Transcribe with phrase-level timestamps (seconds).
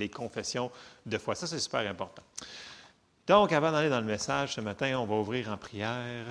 [0.00, 0.70] les confessions
[1.06, 1.34] de foi.
[1.34, 2.22] Ça, c'est super important.
[3.26, 6.26] Donc, avant d'aller dans le message ce matin, on va ouvrir en prière.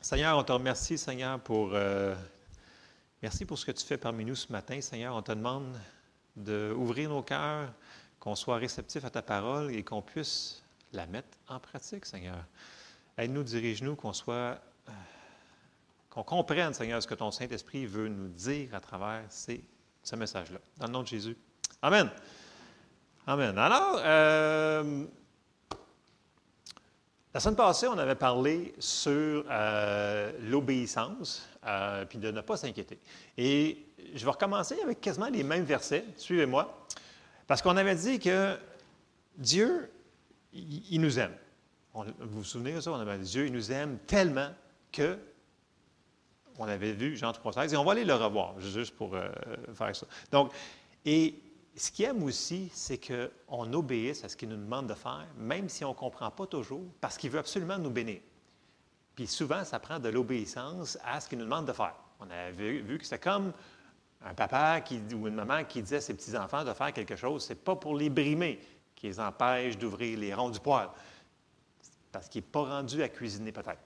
[0.00, 2.14] Seigneur, on te remercie, Seigneur, pour, euh,
[3.20, 4.80] merci pour ce que tu fais parmi nous ce matin.
[4.80, 5.76] Seigneur, on te demande
[6.36, 7.72] d'ouvrir nos cœurs,
[8.20, 10.62] qu'on soit réceptif à ta parole et qu'on puisse
[10.92, 12.44] la mettre en pratique, Seigneur.
[13.18, 14.92] Aide-nous, dirige-nous, qu'on soit, euh,
[16.10, 20.58] qu'on comprenne, Seigneur, ce que ton Saint-Esprit veut nous dire à travers ce message-là.
[20.78, 21.36] Dans le nom de Jésus.
[21.80, 22.08] Amen.
[23.24, 23.56] Amen.
[23.56, 25.04] Alors, euh,
[27.32, 32.98] la semaine passée, on avait parlé sur euh, l'obéissance, euh, puis de ne pas s'inquiéter.
[33.38, 36.04] Et je vais recommencer avec quasiment les mêmes versets.
[36.16, 36.84] Suivez-moi.
[37.46, 38.58] Parce qu'on avait dit que
[39.36, 39.88] Dieu,
[40.52, 41.34] il, nous aime.
[41.94, 42.90] vous vous souvenez de ça?
[42.90, 44.50] On avait dit Dieu, il nous aime tellement
[44.90, 45.16] que
[46.58, 49.16] on avait vu Jean 3,16, et on va aller le revoir, juste pour
[49.74, 50.06] faire ça.
[50.30, 50.52] Donc,
[51.06, 51.34] et
[51.76, 55.68] ce qu'il aime aussi, c'est qu'on obéisse à ce qu'il nous demande de faire, même
[55.68, 58.20] si on ne comprend pas toujours, parce qu'il veut absolument nous bénir.
[59.14, 61.94] Puis souvent, ça prend de l'obéissance à ce qu'il nous demande de faire.
[62.20, 63.52] On avait vu, que c'est comme
[64.24, 64.82] un papa
[65.14, 67.76] ou une maman qui disait à ses petits-enfants de faire quelque chose, ce n'est pas
[67.76, 68.60] pour les brimer,
[68.94, 70.88] qui les empêche d'ouvrir les ronds du poêle,
[72.12, 73.80] parce qu'il n'est pas rendu à cuisiner peut-être.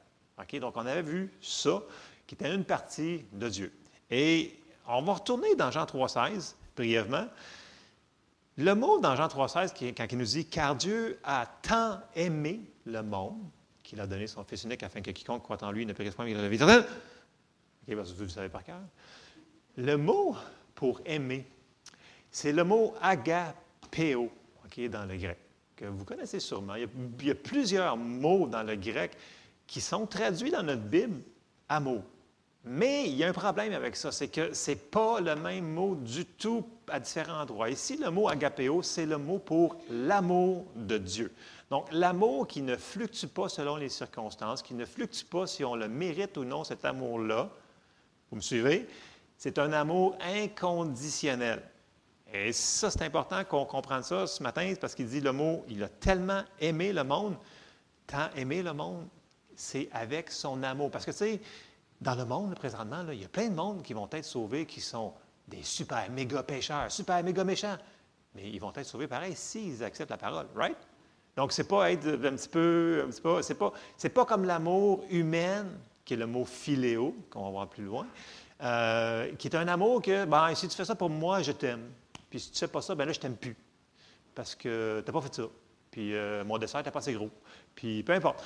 [0.61, 1.83] Donc, on avait vu ça,
[2.27, 3.73] qui était une partie de Dieu.
[4.11, 7.27] Et on va retourner dans Jean 3,16, brièvement.
[8.59, 13.03] Le mot dans Jean 3,16, quand il nous dit Car Dieu a tant aimé le
[13.03, 13.43] monde
[13.83, 16.25] qu'il a donné son Fils unique afin que quiconque croit en lui ne périsse point,
[16.25, 16.59] mais il la vie
[17.89, 18.81] vous le savez par cœur.
[19.77, 20.35] Le mot
[20.75, 21.47] pour aimer,
[22.31, 24.33] c'est le mot agapéo,
[24.65, 25.39] OK, dans le grec,
[25.77, 26.75] que vous connaissez sûrement.
[26.75, 26.89] il
[27.23, 29.13] y a plusieurs mots dans le grec
[29.67, 31.21] qui sont traduits dans notre Bible
[31.69, 32.03] amour.
[32.69, 35.73] Mais il y a un problème avec ça, c'est que ce n'est pas le même
[35.73, 37.71] mot du tout à différents endroits.
[37.71, 41.33] Ici, le mot agapéo, c'est le mot pour l'amour de Dieu.
[41.71, 45.77] Donc, l'amour qui ne fluctue pas selon les circonstances, qui ne fluctue pas si on
[45.77, 47.51] le mérite ou non, cet amour-là,
[48.31, 48.89] vous me suivez?
[49.39, 51.63] C'est un amour inconditionnel.
[52.35, 55.85] Et ça, c'est important qu'on comprenne ça ce matin, parce qu'il dit le mot, il
[55.85, 57.37] a tellement aimé le monde,
[58.09, 59.07] tant aimé le monde,
[59.55, 60.91] c'est avec son amour.
[60.91, 61.41] Parce que, tu sais,
[62.01, 64.81] dans le monde, présentement, il y a plein de monde qui vont être sauvés qui
[64.81, 65.13] sont
[65.49, 67.77] des super méga pécheurs, super méga méchants.
[68.35, 70.77] Mais ils vont être sauvés pareil s'ils acceptent la parole, right?
[71.37, 73.73] Donc, c'est pas être un petit peu, un petit pas,
[74.15, 75.67] pas comme l'amour humain,
[76.05, 78.07] qui est le mot philéo, qu'on va voir plus loin,
[78.63, 81.91] euh, qui est un amour que, ben, si tu fais ça pour moi, je t'aime.
[82.31, 83.57] Puis si tu ne fais pas ça, ben là, je t'aime plus.
[84.35, 85.45] Parce que tu n'as pas fait ça.
[85.91, 87.31] Puis euh, mon dessert n'était pas assez gros.
[87.75, 88.43] Puis peu importe.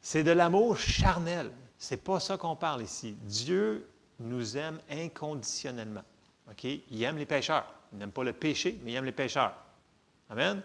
[0.00, 1.50] C'est de l'amour charnel.
[1.82, 3.16] Ce n'est pas ça qu'on parle ici.
[3.22, 3.84] Dieu
[4.20, 6.04] nous aime inconditionnellement.
[6.62, 7.66] Il aime les pécheurs.
[7.92, 9.52] Il n'aime pas le péché, mais il aime les pécheurs.
[10.30, 10.62] Amen?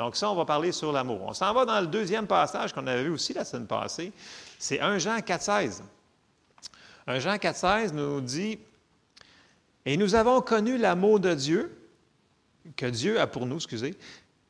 [0.00, 1.22] Donc, ça, on va parler sur l'amour.
[1.22, 4.12] On s'en va dans le deuxième passage qu'on avait vu aussi la semaine passée.
[4.58, 5.80] C'est 1 Jean 4,16.
[7.06, 8.58] 1 Jean 4,16 nous dit
[9.86, 11.88] Et nous avons connu l'amour de Dieu,
[12.74, 13.94] que Dieu a pour nous, excusez,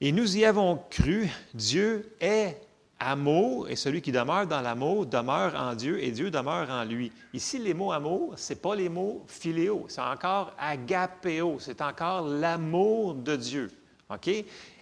[0.00, 1.28] et nous y avons cru.
[1.52, 2.58] Dieu est
[3.00, 7.12] Amour, et celui qui demeure dans l'amour demeure en Dieu et Dieu demeure en lui.
[7.32, 12.26] Ici, les mots amour, ce n'est pas les mots philéo, c'est encore agapéo, c'est encore
[12.26, 13.70] l'amour de Dieu.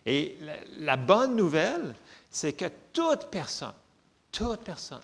[0.07, 0.39] Et
[0.79, 1.95] la bonne nouvelle,
[2.31, 3.75] c'est que toute personne,
[4.33, 5.01] toute personne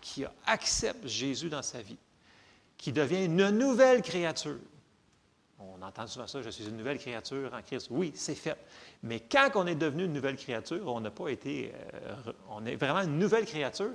[0.00, 1.96] qui accepte Jésus dans sa vie,
[2.76, 4.58] qui devient une nouvelle créature,
[5.74, 7.88] on entend souvent ça, je suis une nouvelle créature en Christ.
[7.90, 8.56] Oui, c'est fait.
[9.02, 12.76] Mais quand on est devenu une nouvelle créature, on n'a pas été, euh, on est
[12.76, 13.92] vraiment une nouvelle créature.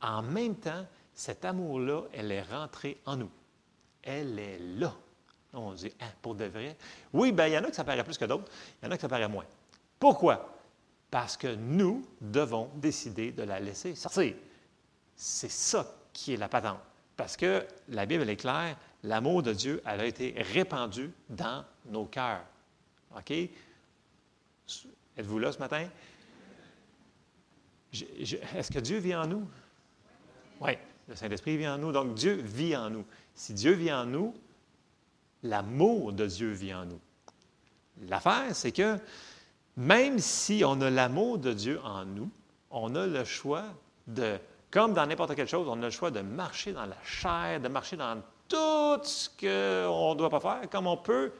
[0.00, 3.30] En même temps, cet amour-là, elle est rentrée en nous.
[4.02, 4.94] Elle est là.
[5.52, 6.76] On dit, hein, pour de vrai?
[7.12, 8.50] Oui, bien, il y en a que ça paraît plus que d'autres.
[8.80, 9.46] Il y en a que ça paraît moins.
[9.98, 10.54] Pourquoi?
[11.10, 14.34] Parce que nous devons décider de la laisser sortir.
[15.16, 16.78] C'est ça qui est la patente.
[17.16, 18.76] Parce que la Bible est claire,
[19.08, 22.44] l'amour de Dieu, elle a été répandu dans nos cœurs.
[23.16, 23.30] OK?
[25.16, 25.88] Êtes-vous là ce matin?
[27.92, 29.48] Est-ce que Dieu vit en nous?
[30.60, 30.72] Oui,
[31.08, 33.04] le Saint-Esprit vit en nous, donc Dieu vit en nous.
[33.34, 34.34] Si Dieu vit en nous,
[35.42, 37.00] l'amour de Dieu vit en nous.
[38.08, 38.98] L'affaire, c'est que
[39.76, 42.30] même si on a l'amour de Dieu en nous,
[42.70, 43.64] on a le choix
[44.06, 44.36] de,
[44.70, 47.68] comme dans n'importe quelle chose, on a le choix de marcher dans la chair, de
[47.68, 51.32] marcher dans tout ce qu'on ne doit pas faire, comme on peut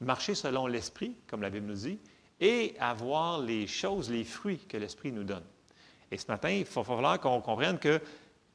[0.00, 1.98] marcher selon l'Esprit, comme la Bible nous dit,
[2.40, 5.44] et avoir les choses, les fruits que l'Esprit nous donne.
[6.10, 8.00] Et ce matin, il va falloir qu'on comprenne que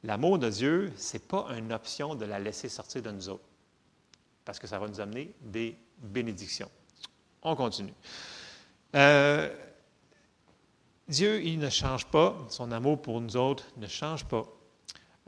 [0.04, 3.44] l'amour de Dieu, ce n'est pas une option de la laisser sortir de nous autres,
[4.44, 6.70] parce que ça va nous amener des bénédictions.
[7.42, 7.94] On continue.
[8.94, 9.52] Euh,
[11.08, 12.36] Dieu, il ne change pas.
[12.48, 14.46] Son amour pour nous autres ne change pas.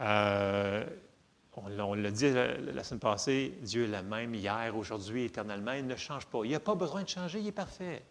[0.00, 0.84] Euh,
[1.56, 5.72] on, l'a dit la, semaine passée, Dieu est le même hier, aujourd'hui, éternellement.
[5.72, 6.40] Il ne change pas.
[6.44, 8.02] Il n'a pas besoin de changer, il est parfait.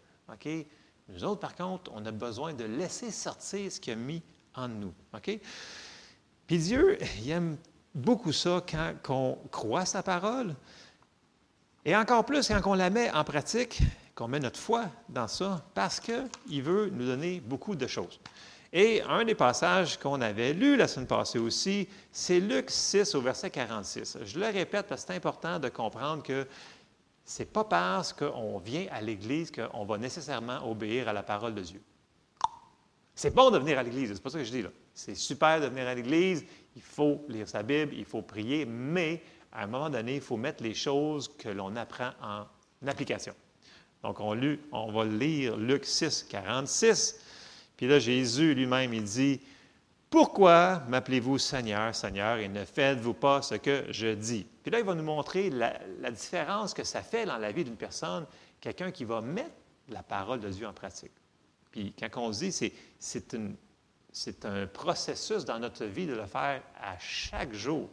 [1.08, 4.22] Nous autres, par contre, on a besoin de laisser sortir ce qu'il a mis
[4.54, 4.94] en nous.
[6.46, 7.58] Puis Dieu, il aime
[7.94, 10.54] beaucoup ça quand on croit sa parole.
[11.84, 13.80] Et encore plus quand on la met en pratique,
[14.14, 18.20] qu'on met notre foi dans ça, parce qu'il veut nous donner beaucoup de choses.
[18.76, 23.20] Et un des passages qu'on avait lu la semaine passée aussi, c'est Luc 6 au
[23.20, 24.18] verset 46.
[24.24, 26.44] Je le répète parce que c'est important de comprendre que
[27.24, 31.54] ce n'est pas parce qu'on vient à l'Église qu'on va nécessairement obéir à la parole
[31.54, 31.80] de Dieu.
[33.14, 34.70] C'est bon de venir à l'Église, c'est pas ça que je dis là.
[34.92, 36.44] C'est super de venir à l'Église,
[36.74, 39.22] il faut lire sa Bible, il faut prier, mais
[39.52, 43.34] à un moment donné, il faut mettre les choses que l'on apprend en application.
[44.02, 44.36] Donc, on,
[44.72, 47.20] on va lire Luc 6, 46.
[47.76, 49.40] Puis là, Jésus lui-même, il dit,
[50.10, 54.46] Pourquoi m'appelez-vous Seigneur, Seigneur, et ne faites-vous pas ce que je dis?
[54.62, 55.78] Puis là, il va nous montrer la,
[56.10, 58.26] différence que ça fait dans la vie d'une personne,
[58.60, 59.54] quelqu'un qui va mettre
[59.88, 61.12] la parole de Dieu en pratique.
[61.70, 62.52] Puis quand on dit,
[63.00, 67.90] c'est un processus dans notre vie de le faire à chaque jour.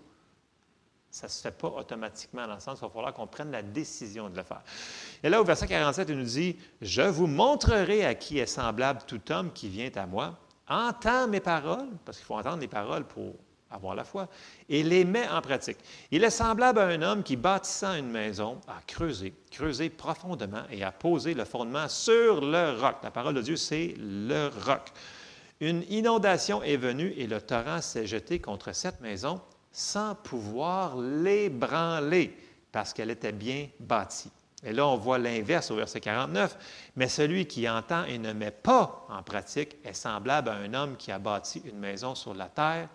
[1.12, 3.62] Ça ne se fait pas automatiquement dans le sens qu'il va falloir qu'on prenne la
[3.62, 4.62] décision de le faire.
[5.22, 9.02] Et là, au verset 47, il nous dit Je vous montrerai à qui est semblable
[9.06, 13.04] tout homme qui vient à moi, entend mes paroles, parce qu'il faut entendre les paroles
[13.04, 13.36] pour
[13.69, 14.30] avoir la foi,
[14.69, 15.78] et les met en pratique.
[16.12, 20.81] Il est semblable à un homme qui, bâtissant une maison, a creusé, creusé profondément et
[20.81, 22.96] a posé le fondement sur le roc.
[23.04, 24.92] La parole de Dieu, c'est le roc.
[25.60, 32.35] Une inondation est venue et le torrent s'est jeté contre cette maison sans pouvoir l'ébranler
[32.71, 34.31] parce qu'elle était bien bâtie.
[34.63, 36.91] Et là, on voit l'inverse au verset 49.
[36.95, 40.97] Mais celui qui entend et ne met pas en pratique est semblable à un homme
[40.97, 42.89] qui a bâti une maison sur la terre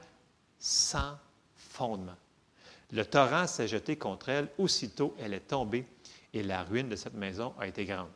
[0.59, 1.19] sans
[1.57, 2.15] fondement.
[2.93, 5.87] Le torrent s'est jeté contre elle, aussitôt elle est tombée
[6.33, 8.09] et la ruine de cette maison a été grande.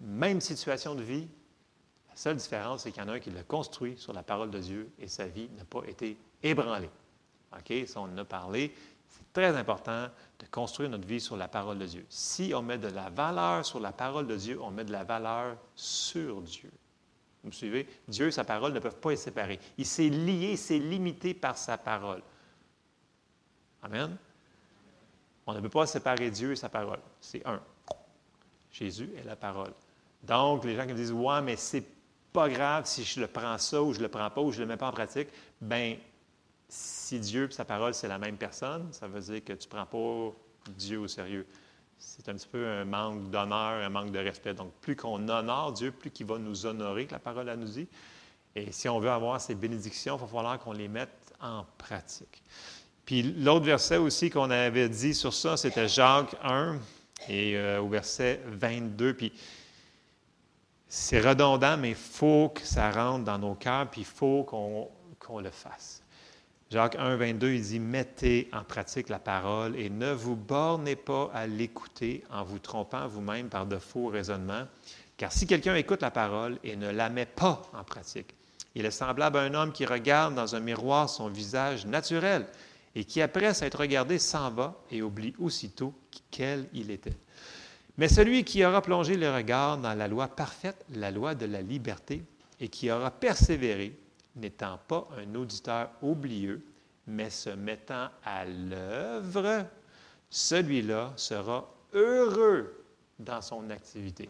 [0.00, 1.26] Même situation de vie,
[2.10, 4.50] la seule différence, c'est qu'il y en a un qui l'a construit sur la parole
[4.50, 6.90] de Dieu et sa vie n'a pas été ébranlée.
[7.52, 7.86] OK?
[7.86, 8.74] Ça, on en a parlé.
[9.08, 10.08] C'est très important
[10.38, 12.06] de construire notre vie sur la parole de Dieu.
[12.08, 15.04] Si on met de la valeur sur la parole de Dieu, on met de la
[15.04, 16.70] valeur sur Dieu.
[17.42, 17.88] Vous me suivez?
[18.06, 19.60] Dieu et sa parole ne peuvent pas être séparés.
[19.78, 22.22] Il s'est lié, il s'est limité par sa parole.
[23.82, 24.16] Amen?
[25.46, 26.98] On ne peut pas séparer Dieu et sa parole.
[27.20, 27.60] C'est un.
[28.70, 29.72] Jésus est la parole.
[30.22, 31.84] Donc, les gens qui me disent Ouais, mais c'est
[32.32, 34.66] pas grave si je le prends ça ou je le prends pas ou je le
[34.66, 35.28] mets pas en pratique,
[35.60, 35.96] ben
[36.68, 39.70] si Dieu et sa parole, c'est la même personne, ça veut dire que tu ne
[39.70, 40.36] prends pas
[40.76, 41.46] Dieu au sérieux.
[41.98, 44.54] C'est un petit peu un manque d'honneur, un manque de respect.
[44.54, 47.88] Donc, plus qu'on honore Dieu, plus qu'il va nous honorer, que la parole nous dit.
[48.54, 52.42] Et si on veut avoir ces bénédictions, il va falloir qu'on les mette en pratique.
[53.04, 56.78] Puis l'autre verset aussi qu'on avait dit sur ça, c'était Jacques 1
[57.28, 59.14] et euh, au verset 22.
[59.14, 59.32] Puis
[60.88, 65.40] c'est redondant, mais il faut que ça rentre dans nos cœurs, puis il faut qu'on
[65.40, 65.97] le fasse.
[66.70, 71.30] Jacques 1, 22, il dit, mettez en pratique la parole et ne vous bornez pas
[71.32, 74.66] à l'écouter en vous trompant vous-même par de faux raisonnements.
[75.16, 78.34] Car si quelqu'un écoute la parole et ne la met pas en pratique,
[78.74, 82.46] il est semblable à un homme qui regarde dans un miroir son visage naturel
[82.94, 85.94] et qui, après s'être regardé, s'en va et oublie aussitôt
[86.30, 87.16] quel il était.
[87.96, 91.62] Mais celui qui aura plongé le regard dans la loi parfaite, la loi de la
[91.62, 92.22] liberté,
[92.60, 93.96] et qui aura persévéré,
[94.38, 96.62] n'étant pas un auditeur oublieux,
[97.06, 99.66] mais se mettant à l'œuvre,
[100.30, 102.84] celui-là sera heureux
[103.18, 104.28] dans son activité.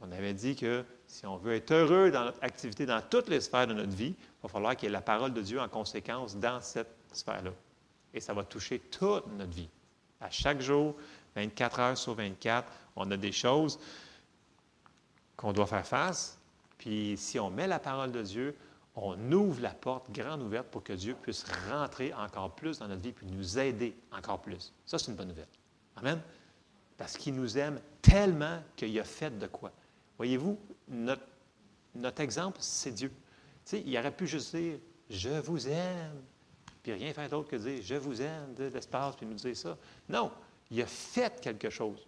[0.00, 3.40] On avait dit que si on veut être heureux dans notre activité, dans toutes les
[3.40, 5.68] sphères de notre vie, il va falloir qu'il y ait la parole de Dieu en
[5.68, 7.50] conséquence dans cette sphère-là.
[8.14, 9.68] Et ça va toucher toute notre vie.
[10.20, 10.94] À chaque jour,
[11.36, 13.78] 24 heures sur 24, on a des choses
[15.36, 16.38] qu'on doit faire face.
[16.78, 18.56] Puis si on met la parole de Dieu,
[18.94, 23.02] on ouvre la porte grande ouverte pour que Dieu puisse rentrer encore plus dans notre
[23.02, 24.72] vie puis nous aider encore plus.
[24.84, 25.48] Ça, c'est une bonne nouvelle.
[25.96, 26.20] Amen.
[26.96, 29.72] Parce qu'il nous aime tellement qu'il a fait de quoi.
[30.16, 31.22] Voyez-vous, notre,
[31.94, 33.12] notre exemple, c'est Dieu.
[33.64, 34.78] Tu il aurait pu juste dire
[35.08, 36.22] Je vous aime,
[36.82, 39.78] puis rien faire d'autre que dire Je vous aime de l'espace, puis nous dire ça.
[40.08, 40.30] Non,
[40.70, 42.06] il a fait quelque chose.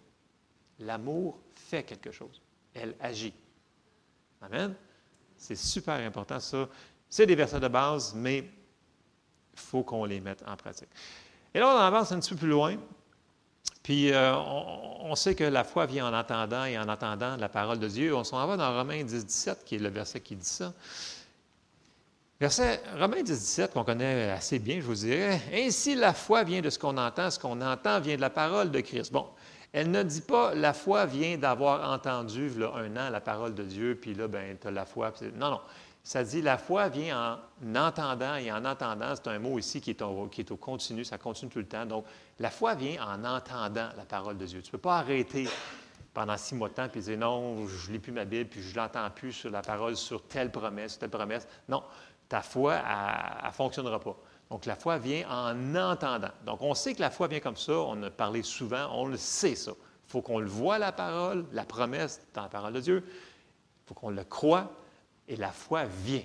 [0.79, 2.41] L'amour fait quelque chose.
[2.73, 3.33] Elle agit.
[4.41, 4.75] Amen.
[5.37, 6.67] C'est super important, ça.
[7.09, 10.89] C'est des versets de base, mais il faut qu'on les mette en pratique.
[11.53, 12.77] Et là, on avance un petit peu plus loin.
[13.83, 17.79] Puis euh, on, sait que la foi vient en entendant et en entendant la parole
[17.79, 18.15] de Dieu.
[18.15, 20.73] On s'en va dans Romains 10, 17, qui est le verset qui dit ça.
[22.39, 25.41] Verset Romains 10, 17, qu'on connaît assez bien, je vous dirais.
[25.53, 28.71] Ainsi, la foi vient de ce qu'on entend, ce qu'on entend vient de la parole
[28.71, 29.11] de Christ.
[29.11, 29.27] Bon,
[29.73, 33.63] elle ne dit pas la foi vient d'avoir entendu là, un an la parole de
[33.63, 35.11] Dieu, puis là, ben, tu as la foi.
[35.35, 35.61] Non, non.
[36.03, 39.89] Ça dit la foi vient en entendant, et en entendant, c'est un mot ici qui
[39.89, 41.85] est, au, continu, ça continue tout le temps.
[41.85, 42.05] Donc,
[42.39, 44.61] la foi vient en entendant la parole de Dieu.
[44.61, 45.47] Tu ne peux pas arrêter
[46.13, 48.61] pendant six mois de temps puis dire non, je ne lis plus ma Bible, puis
[48.61, 51.47] je ne l'entends plus sur la parole, sur telle promesse, telle promesse.
[51.67, 51.81] Non,
[52.29, 54.15] ta foi, elle ne fonctionnera pas.
[54.49, 56.31] Donc, la foi vient en entendant.
[56.45, 57.73] Donc, on sait que la foi vient comme ça.
[57.73, 59.71] On a parlé souvent, on le sait ça.
[59.71, 63.03] Il faut qu'on le voit, la parole, la promesse dans la parole de Dieu.
[63.05, 64.71] Il faut qu'on le croit
[65.27, 66.23] et la foi vient.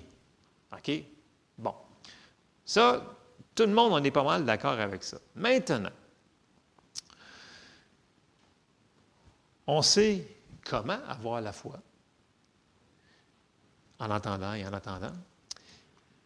[0.71, 0.91] OK?
[1.57, 1.73] Bon.
[2.65, 3.01] Ça,
[3.55, 5.17] tout le monde, on est pas mal d'accord avec ça.
[5.35, 5.89] Maintenant,
[9.65, 10.25] on sait
[10.63, 11.79] comment avoir la foi
[13.99, 15.11] en entendant et en attendant.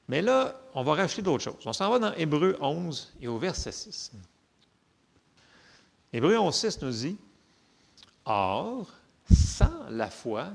[0.08, 1.66] Mais là, on va rajouter d'autres choses.
[1.66, 4.12] On s'en va dans Hébreu 11 et au verset 6.
[6.12, 7.18] Hébreu 11, 6 nous dit
[8.26, 8.88] Or,
[9.32, 10.52] sans la foi,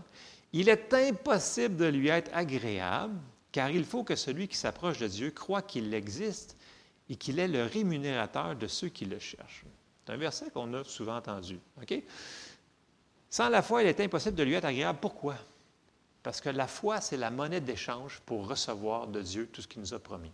[0.52, 3.18] il est impossible de lui être agréable,
[3.52, 6.56] car il faut que celui qui s'approche de Dieu croit qu'il existe
[7.08, 9.64] et qu'il est le rémunérateur de ceux qui le cherchent.
[10.06, 11.58] C'est un verset qu'on a souvent entendu.
[13.30, 14.98] Sans la foi, il est impossible de lui être agréable.
[15.00, 15.36] Pourquoi?
[16.28, 19.80] Parce que la foi, c'est la monnaie d'échange pour recevoir de Dieu tout ce qu'il
[19.80, 20.30] nous a promis.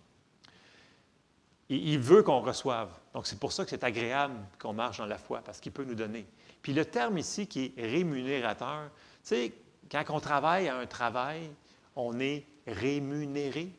[1.71, 2.91] Et il veut qu'on reçoive.
[3.13, 5.85] Donc, c'est pour ça que c'est agréable qu'on marche dans la foi, parce qu'il peut
[5.85, 6.27] nous donner.
[6.63, 8.91] Puis le terme ici qui est rémunérateur,
[9.23, 9.53] tu sais,
[9.89, 11.49] quand on travaille à un travail,
[11.95, 13.71] on est rémunéré.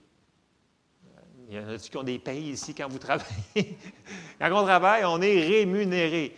[1.50, 3.28] Il y en a qui ont des pays ici quand vous travaillez?
[4.40, 6.34] quand on travaille, on est rémunéré.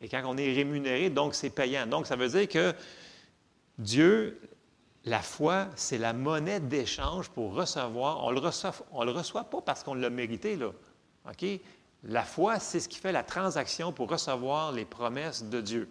[0.00, 1.86] Et quand on est rémunéré, donc c'est payant.
[1.86, 2.74] Donc ça veut dire que
[3.78, 4.36] Dieu,
[5.04, 8.24] la foi, c'est la monnaie d'échange pour recevoir.
[8.24, 10.58] On ne le, reçoit, pas parce qu'on l'a mérité?
[12.04, 15.88] La foi, c'est ce qui fait la transaction pour recevoir les promesses de Dieu.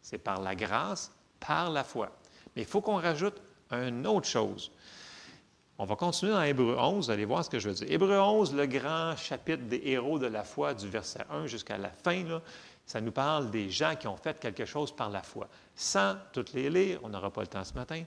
[0.00, 2.10] C'est par la grâce, par la foi.
[2.54, 3.40] Mais il faut qu'on rajoute
[3.70, 4.70] une autre chose.
[5.78, 7.90] On va continuer dans Hébreu 11, allez voir ce que je veux dire.
[7.90, 11.90] Hébreu 11, le grand chapitre des héros de la foi, du verset 1 jusqu'à la
[11.90, 12.24] fin,
[12.86, 15.48] ça nous parle des gens qui ont fait quelque chose par la foi.
[15.76, 18.02] Sans toutes les lire, on n'aura pas le temps ce matin.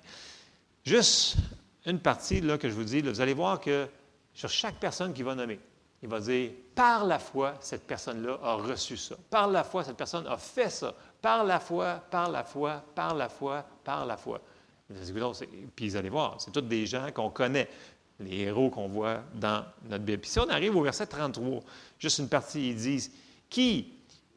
[0.83, 1.38] Juste
[1.85, 3.88] une partie là, que je vous dis, vous allez voir que
[4.33, 5.59] sur chaque personne qui va nommer,
[6.01, 9.15] il va dire, par la foi, cette personne-là a reçu ça.
[9.29, 10.93] Par la foi, cette personne a fait ça.
[11.21, 14.41] Par la foi, par la foi, par la foi, par la foi.
[15.75, 17.69] Puis vous allez voir, c'est tous des gens qu'on connaît,
[18.19, 20.21] les héros qu'on voit dans notre Bible.
[20.21, 21.61] Puis si on arrive au verset 33,
[21.99, 23.11] juste une partie, ils disent
[23.49, 23.93] Qui,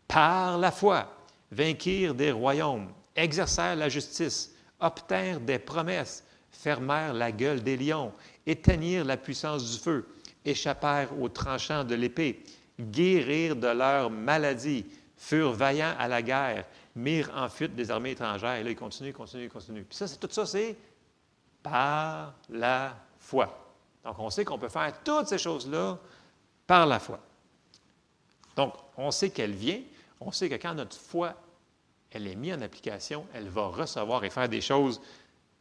[0.07, 1.09] par la foi,
[1.51, 8.13] vainquirent des royaumes, exercèrent la justice, obtinrent des promesses, fermèrent la gueule des lions,
[8.47, 10.07] éteignirent la puissance du feu,
[10.45, 12.43] échappèrent aux tranchants de l'épée,
[12.81, 16.65] guérirent de leur maladie, furent vaillants à la guerre,
[16.97, 18.57] mirent en fuite des armées étrangères.
[18.57, 19.85] Et là, ils continuent, continuent, continuent.
[19.85, 20.77] Puis ça, c'est, tout ça, c'est
[21.63, 23.59] par la foi.
[24.05, 25.99] Donc, on sait qu'on peut faire toutes ces choses-là
[26.67, 27.21] par la foi.
[28.57, 29.81] Donc, on sait qu'elle vient.
[30.21, 31.35] On sait que quand notre foi,
[32.13, 35.01] elle est mise en application, elle va recevoir et faire des choses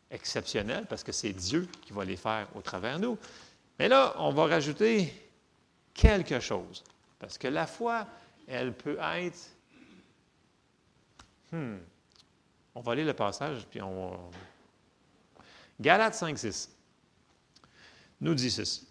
[0.09, 3.17] exceptionnelles parce que c'est Dieu qui va les faire au travers de nous.
[3.79, 5.13] Mais là, on va rajouter
[5.93, 6.83] quelque chose.
[7.19, 8.07] Parce que la foi,
[8.47, 9.49] elle peut être.
[11.51, 11.77] Hmm.
[12.75, 14.17] On va lire le passage, puis on.
[15.79, 16.69] Galates 5, 6
[18.21, 18.87] nous dit ceci.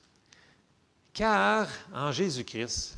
[1.12, 2.96] Car en Jésus-Christ,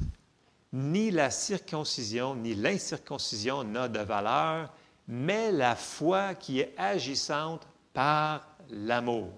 [0.72, 4.72] ni la circoncision ni l'incirconcision n'a de valeur,
[5.08, 9.28] mais la foi qui est agissante par l'amour.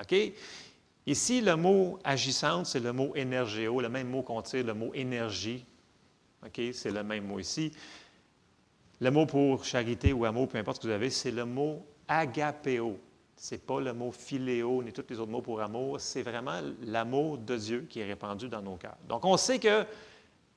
[0.00, 0.14] OK?
[1.06, 4.92] Ici, le mot agissante, c'est le mot énergéo, le même mot qu'on tire, le mot
[4.92, 5.64] énergie.
[6.44, 6.60] OK?
[6.72, 7.70] C'est le même mot ici.
[9.00, 11.86] Le mot pour charité ou amour, peu importe ce que vous avez, c'est le mot
[12.08, 12.98] agapéo.
[13.36, 16.60] Ce n'est pas le mot philéo ni tous les autres mots pour amour, c'est vraiment
[16.82, 18.96] l'amour de Dieu qui est répandu dans nos cœurs.
[19.06, 19.84] Donc, on sait que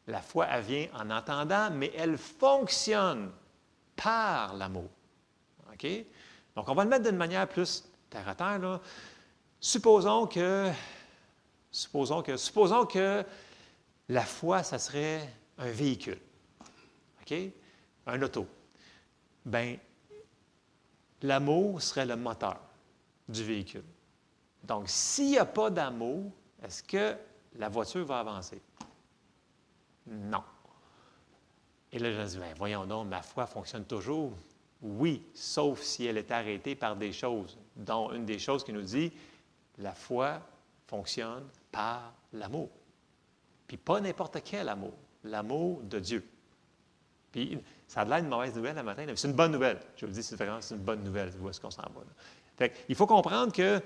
[0.10, 3.32] la foi, elle vient en entendant, mais elle fonctionne
[3.96, 4.90] par l'amour.
[5.72, 5.88] OK?
[6.56, 8.80] Donc, on va le mettre d'une manière plus terre à terre.
[9.60, 10.72] Supposons que,
[11.72, 13.24] supposons que, supposons que
[14.08, 16.20] la foi, ça serait un véhicule,
[17.22, 17.38] OK?
[18.08, 18.48] Un auto.
[19.46, 19.78] Bien,
[21.22, 22.60] l'amour serait le moteur
[23.28, 23.84] du véhicule.
[24.64, 26.32] Donc, s'il n'y a pas d'amour,
[26.64, 27.16] est-ce que
[27.56, 28.62] la voiture va avancer?
[30.10, 30.44] Non.
[31.92, 34.34] Et là, je me dis, ben, voyons donc, ma foi fonctionne toujours?
[34.82, 38.82] Oui, sauf si elle est arrêtée par des choses, dont une des choses qui nous
[38.82, 39.12] dit,
[39.78, 40.40] la foi
[40.88, 42.70] fonctionne par l'amour.
[43.68, 46.28] Puis pas n'importe quel amour, l'amour de Dieu.
[47.32, 49.80] Puis ça a l'air une mauvaise nouvelle le matin, mais c'est une bonne nouvelle.
[49.96, 52.68] Je vous dis, c'est vraiment une bonne nouvelle, où est-ce qu'on s'en va.
[52.88, 53.82] il faut comprendre que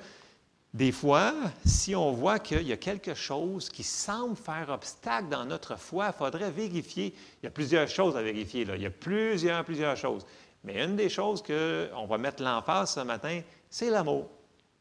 [0.74, 5.46] des fois, si on voit qu'il y a quelque chose qui semble faire obstacle dans
[5.46, 7.14] notre foi, il faudrait vérifier.
[7.42, 8.66] Il y a plusieurs choses à vérifier.
[8.66, 8.76] Là.
[8.76, 10.26] Il y a plusieurs, plusieurs choses.
[10.64, 14.28] Mais une des choses qu'on va mettre l'emphase ce matin, c'est l'amour.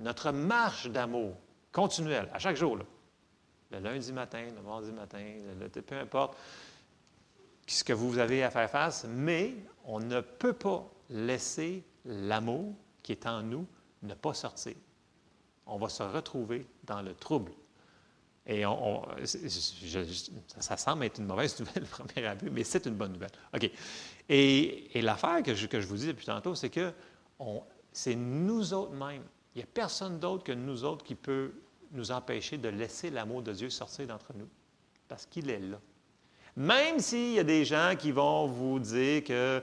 [0.01, 1.37] Notre marche d'amour
[1.73, 2.79] continuelle, à chaque jour.
[3.71, 5.23] Le lundi matin, le mardi matin,
[5.87, 6.39] peu importe
[7.67, 13.13] ce que vous avez à faire face, mais on ne peut pas laisser l'amour qui
[13.13, 13.67] est en nous
[14.03, 14.75] ne pas sortir
[15.67, 17.53] on va se retrouver dans le trouble.
[18.47, 18.65] Et
[20.59, 23.31] ça semble être une mauvaise nouvelle, premier abus, mais c'est une bonne nouvelle.
[23.55, 23.71] OK.
[24.29, 26.93] Et, l'affaire que je, que je, vous dis depuis tantôt, c'est que
[27.93, 29.23] c'est nous autres mêmes.
[29.55, 31.53] Il n'y a personne d'autre que nous autres qui peut
[31.93, 34.49] nous empêcher de laisser l'amour de Dieu sortir d'entre nous,
[35.09, 35.79] parce qu'il est là.
[36.57, 39.63] Même s'il y a des gens qui vont vous dire que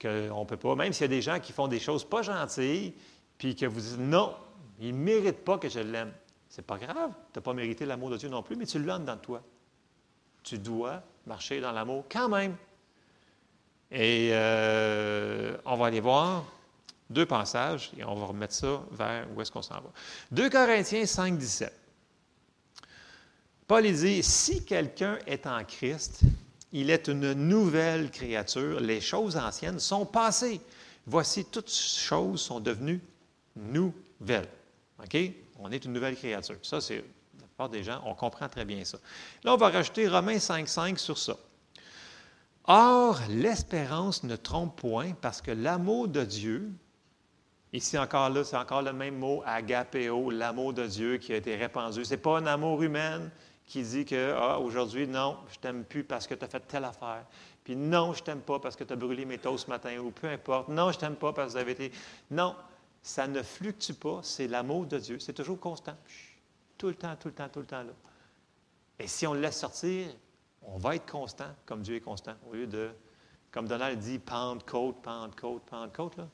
[0.00, 2.22] qu'on ne peut pas, même s'il y a des gens qui font des choses pas
[2.22, 2.94] gentilles,
[3.36, 4.34] puis que vous dites non,
[4.80, 6.12] il ne mérite pas que je l'aime.
[6.48, 8.98] C'est pas grave, tu n'as pas mérité l'amour de Dieu non plus, mais tu l'as
[8.98, 9.42] dans toi.
[10.42, 12.56] Tu dois marcher dans l'amour quand même.
[13.90, 16.44] Et euh, on va aller voir
[17.08, 19.90] deux passages et on va remettre ça vers où est-ce qu'on s'en va.
[20.32, 21.72] 2 Corinthiens 5, 17.
[23.66, 26.22] Paul dit Si quelqu'un est en Christ,
[26.72, 30.60] il est une nouvelle créature, les choses anciennes sont passées.
[31.06, 33.00] Voici, toutes choses sont devenues
[33.56, 34.48] nouvelles.
[35.58, 36.56] On est une nouvelle créature.
[36.62, 38.98] Ça, c'est la plupart des gens, on comprend très bien ça.
[39.44, 41.36] Là, on va rajouter Romains 5,5 sur ça.
[42.64, 46.70] Or, l'espérance ne trompe point parce que l'amour de Dieu,
[47.72, 51.56] ici encore là, c'est encore le même mot, agapéo, l'amour de Dieu qui a été
[51.56, 52.04] répandu.
[52.04, 53.22] Ce n'est pas un amour humain
[53.66, 56.84] qui dit que, ah, aujourd'hui, non, je t'aime plus parce que tu as fait telle
[56.84, 57.24] affaire.
[57.64, 60.10] Puis non, je t'aime pas parce que tu as brûlé mes toasts ce matin, ou
[60.10, 60.68] peu importe.
[60.68, 61.92] Non, je t'aime pas parce que vous avez été.
[62.30, 62.56] Non,
[63.02, 65.96] ça ne fluctue pas, c'est l'amour de Dieu, c'est toujours constant.
[66.76, 67.92] Tout le temps, tout le temps, tout le temps là.
[68.98, 70.08] Et si on le laisse sortir,
[70.62, 72.90] on va être constant comme Dieu est constant, au lieu de,
[73.50, 76.28] comme Donald dit, Pentecôte, Pentecôte, Pentecôte, là.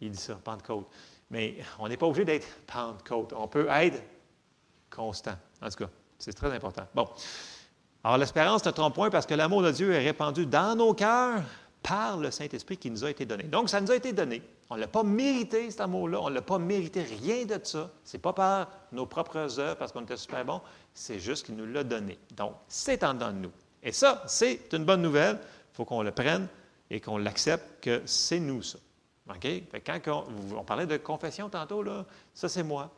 [0.00, 0.86] Il dit ça, Pentecôte.
[1.30, 3.32] Mais on n'est pas obligé d'être Pentecôte.
[3.34, 4.02] On peut être
[4.88, 5.36] constant.
[5.60, 6.86] En tout cas, c'est très important.
[6.94, 7.08] Bon.
[8.02, 11.42] Alors, l'espérance ne trompe point parce que l'amour de Dieu est répandu dans nos cœurs
[11.82, 13.44] par le Saint-Esprit qui nous a été donné.
[13.44, 14.42] Donc, ça nous a été donné.
[14.70, 16.20] On ne l'a pas mérité, cet amour-là.
[16.20, 17.90] On ne l'a pas mérité rien de ça.
[18.04, 20.60] Ce n'est pas par nos propres œuvres parce qu'on était super bon.
[20.94, 22.18] C'est juste qu'il nous l'a donné.
[22.36, 23.52] Donc, c'est en dedans de nous.
[23.82, 25.40] Et ça, c'est une bonne nouvelle.
[25.72, 26.46] Il faut qu'on le prenne
[26.88, 28.78] et qu'on l'accepte que c'est nous, ça.
[29.28, 29.46] OK?
[29.84, 30.24] quand
[30.56, 32.90] on, parlait de confession tantôt, là, ça, c'est moi.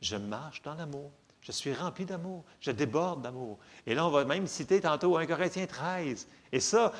[0.00, 1.12] Je marche dans l'amour.
[1.40, 2.44] Je suis rempli d'amour.
[2.60, 3.58] Je déborde d'amour.
[3.86, 6.26] Et là, on va même citer tantôt 1 Corinthiens 13.
[6.52, 6.92] Et ça,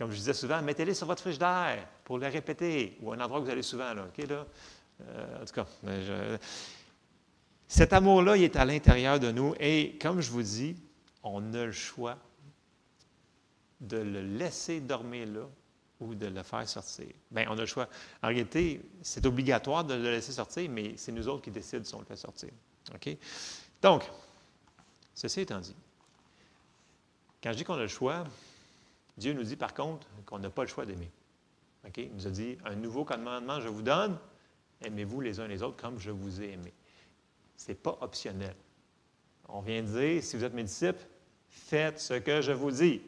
[0.00, 3.44] comme je disais souvent, mettez-les sur votre frigidaire pour les répéter, ou un endroit où
[3.44, 3.92] vous allez souvent.
[3.92, 4.46] Là, là?
[5.02, 5.66] Euh, en tout cas,
[7.68, 9.54] cet amour-là, il est à l'intérieur de nous.
[9.60, 10.74] Et comme je vous dis,
[11.22, 12.16] on a le choix
[13.78, 15.46] de le laisser dormir là
[16.00, 17.08] ou de le faire sortir.
[17.30, 17.86] Bien, on a le choix.
[18.22, 21.94] En réalité, c'est obligatoire de le laisser sortir, mais c'est nous autres qui décident si
[21.94, 22.48] on le fait sortir.
[22.94, 23.18] OK?
[23.82, 24.10] Donc,
[25.14, 25.76] ceci étant dit,
[27.42, 28.24] quand je dis qu'on a le choix,
[29.16, 31.10] Dieu nous dit par contre qu'on n'a pas le choix d'aimer.
[31.96, 34.18] Il nous a dit Un nouveau commandement je vous donne,
[34.82, 36.72] aimez-vous les uns les autres comme je vous ai aimé.
[37.56, 38.54] Ce n'est pas optionnel.
[39.48, 41.04] On vient de dire si vous êtes mes disciples,
[41.48, 43.02] faites ce que je vous dis.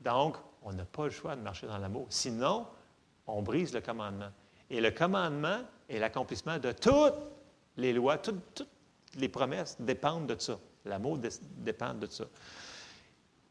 [0.00, 2.06] Donc, on n'a pas le choix de marcher dans l'amour.
[2.10, 2.66] Sinon,
[3.26, 4.30] on brise le commandement.
[4.70, 7.14] Et le commandement est l'accomplissement de toutes
[7.76, 8.66] les lois, toutes,
[9.16, 10.58] les promesses dépendent de ça.
[10.84, 11.18] L'amour
[11.58, 12.24] dépend de ça.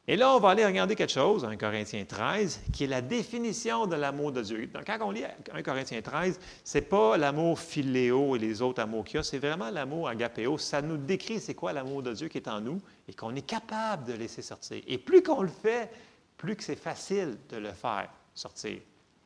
[0.05, 3.87] Et là, on va aller regarder quelque chose, 1 Corinthiens 13, qui est la définition
[3.87, 4.67] de l'amour de Dieu.
[4.67, 8.81] Donc, quand on lit 1 Corinthiens 13, ce n'est pas l'amour philéo et les autres
[8.81, 10.57] amours qu'il y a, c'est vraiment l'amour agapéo.
[10.57, 13.47] Ça nous décrit c'est quoi l'amour de Dieu qui est en nous et qu'on est
[13.47, 14.83] capable de laisser sortir.
[14.87, 15.89] Et plus qu'on le fait,
[16.35, 18.79] plus que c'est facile de le faire sortir.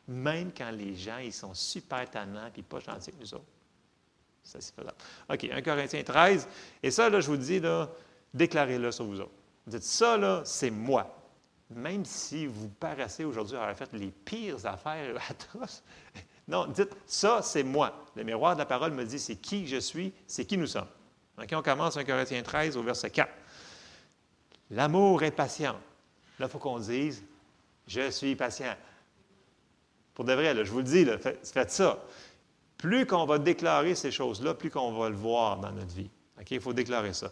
[0.07, 3.45] Même quand les gens, ils sont super tannants et pas gentils avec nous autres.
[4.43, 4.95] Ça, c'est faisable.
[5.27, 6.47] OK, 1 Corinthiens 13.
[6.83, 7.59] Et ça, là, je vous dis,
[8.31, 9.31] déclarez-le sur vous autres.
[9.67, 11.13] Dites ça, là, c'est moi.
[11.69, 15.83] Même si vous paraissez aujourd'hui avoir fait les pires affaires atroces.
[16.49, 18.05] Non, dites ça, c'est moi.
[18.15, 20.87] Le miroir de la parole me dit c'est qui je suis, c'est qui nous sommes.
[21.37, 23.29] On commence 1 Corinthiens 13 au verset 4.
[24.71, 25.75] L'amour est patient.
[26.39, 27.21] Là, il faut qu'on dise
[27.85, 28.75] Je suis patient.
[30.13, 32.01] Pour de vrai, je vous le dis, faites, ça.
[32.77, 36.09] Plus qu'on va déclarer ces choses-là, plus qu'on va le voir dans notre vie.
[36.49, 37.29] Il faut déclarer ça.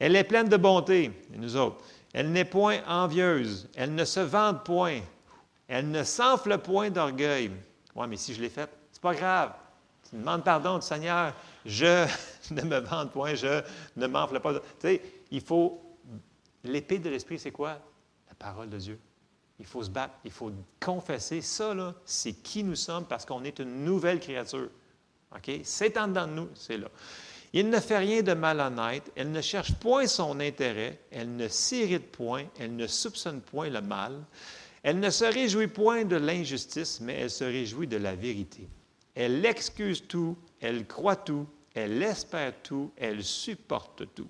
[0.00, 1.76] Elle est pleine de bonté, nous autres.
[2.12, 3.68] Elle n'est point envieuse.
[3.76, 5.00] Elle ne se vante point.
[5.68, 7.52] Elle ne s'enfle point d'orgueil.
[7.94, 9.52] Oui, mais si je l'ai faite, c'est pas grave.
[10.08, 11.34] Tu demandes pardon du Seigneur.
[11.64, 12.08] Je
[12.50, 13.62] ne me vante point, je
[13.96, 14.54] ne m'enfle pas.
[14.54, 15.80] Tu sais, il faut.
[16.64, 17.78] L'épée de l'esprit, c'est quoi?
[18.28, 18.98] La parole de Dieu.
[19.58, 21.42] Il faut se battre, il faut confesser.
[21.42, 24.70] Ça, là, c'est qui nous sommes parce qu'on est une nouvelle créature.
[25.36, 25.60] OK?
[25.62, 26.88] C'est en dedans de nous, c'est là.
[27.52, 32.12] Il ne fait rien de malhonnête, elle ne cherche point son intérêt, elle ne s'irrite
[32.12, 34.22] point, elle ne soupçonne point le mal,
[34.82, 38.68] elle ne se réjouit point de l'injustice, mais elle se réjouit de la vérité.
[39.14, 44.28] Elle excuse tout, elle croit tout, elle espère tout, elle supporte tout.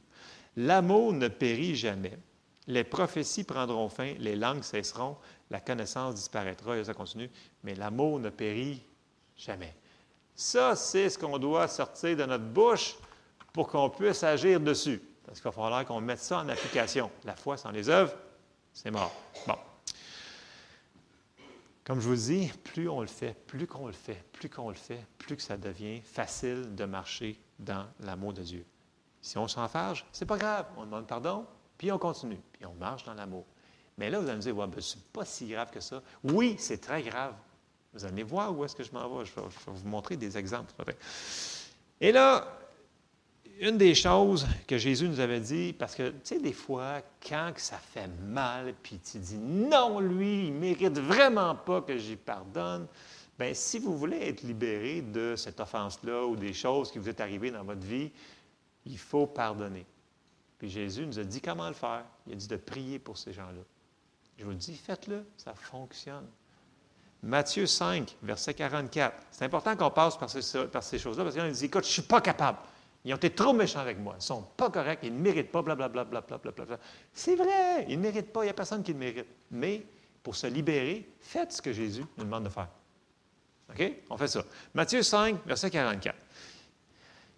[0.57, 2.19] L'amour ne périt jamais.
[2.67, 5.17] Les prophéties prendront fin, les langues cesseront,
[5.51, 7.31] la connaissance disparaîtra, et ça continue,
[7.65, 8.83] mais l'amour ne périt
[9.37, 9.75] jamais.
[10.35, 12.97] Ça, c'est ce qu'on doit sortir de notre bouche
[13.53, 15.03] pour qu'on puisse agir dessus.
[15.25, 17.11] Parce qu'il va falloir qu'on mette ça en application.
[17.25, 18.15] La foi sans les œuvres,
[18.73, 19.15] c'est mort.
[19.47, 19.57] Bon.
[21.85, 24.75] Comme je vous dis, plus on le fait, plus qu'on le fait, plus qu'on le
[24.75, 28.65] fait, plus que ça devient facile de marcher dans l'amour de Dieu.
[29.21, 30.67] Si on s'en fâche, c'est pas grave.
[30.77, 33.45] On demande pardon, puis on continue, puis on marche dans l'amour.
[33.99, 36.03] Mais là, vous allez me dire, ouais, ben, c'est pas si grave que ça.
[36.23, 37.35] Oui, c'est très grave.
[37.93, 39.25] Vous allez voir où est-ce que je m'en vais.
[39.25, 40.73] Je vais, je vais vous montrer des exemples.
[42.01, 42.60] Et là,
[43.61, 47.53] une des choses que Jésus nous avait dit, parce que, tu sais, des fois, quand
[47.57, 52.87] ça fait mal, puis tu dis non, lui, il mérite vraiment pas que j'y pardonne,
[53.39, 57.21] bien, si vous voulez être libéré de cette offense-là ou des choses qui vous est
[57.21, 58.11] arrivées dans votre vie,
[58.87, 59.85] il faut pardonner.
[60.59, 62.05] Puis Jésus nous a dit comment le faire.
[62.27, 63.63] Il a dit de prier pour ces gens-là.
[64.39, 66.27] Je vous dis, faites-le, ça fonctionne.
[67.23, 69.15] Matthieu 5, verset 44.
[69.31, 71.93] C'est important qu'on passe par ces, par ces choses-là parce qu'on dit Écoute, je ne
[71.93, 72.59] suis pas capable.
[73.05, 74.15] Ils ont été trop méchants avec moi.
[74.15, 75.01] Ils ne sont pas corrects.
[75.03, 76.05] Ils ne méritent pas, blablabla.
[76.05, 76.79] Bla, bla, bla, bla,
[77.13, 77.87] C'est vrai.
[77.89, 78.43] Ils ne méritent pas.
[78.43, 79.27] Il n'y a personne qui le mérite.
[79.51, 79.85] Mais
[80.23, 82.69] pour se libérer, faites ce que Jésus nous demande de faire.
[83.71, 83.93] OK?
[84.11, 84.45] On fait ça.
[84.75, 86.15] Matthieu 5, verset 44.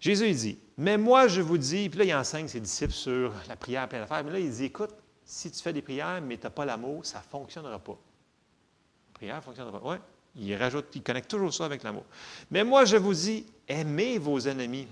[0.01, 3.33] Jésus, il dit Mais moi, je vous dis, puis là, il enseigne ses disciples sur
[3.49, 4.25] la prière pleine d'affaires.
[4.25, 4.91] Mais là, il dit Écoute,
[5.25, 7.93] si tu fais des prières, mais tu n'as pas l'amour, ça ne fonctionnera pas.
[7.93, 9.89] La prière ne fonctionnera pas.
[9.91, 9.97] Oui.
[10.35, 12.05] Il rajoute, il connecte toujours ça avec l'amour.
[12.51, 14.89] Mais moi, je vous dis Aimez vos ennemis.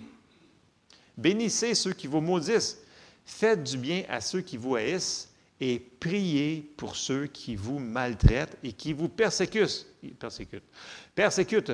[1.17, 2.79] Bénissez ceux qui vous maudissent.
[3.25, 8.57] Faites du bien à ceux qui vous haïssent et priez pour ceux qui vous maltraitent
[8.63, 9.87] et qui vous persécutent.
[10.19, 10.65] Persécutent.
[11.15, 11.73] Persécutent,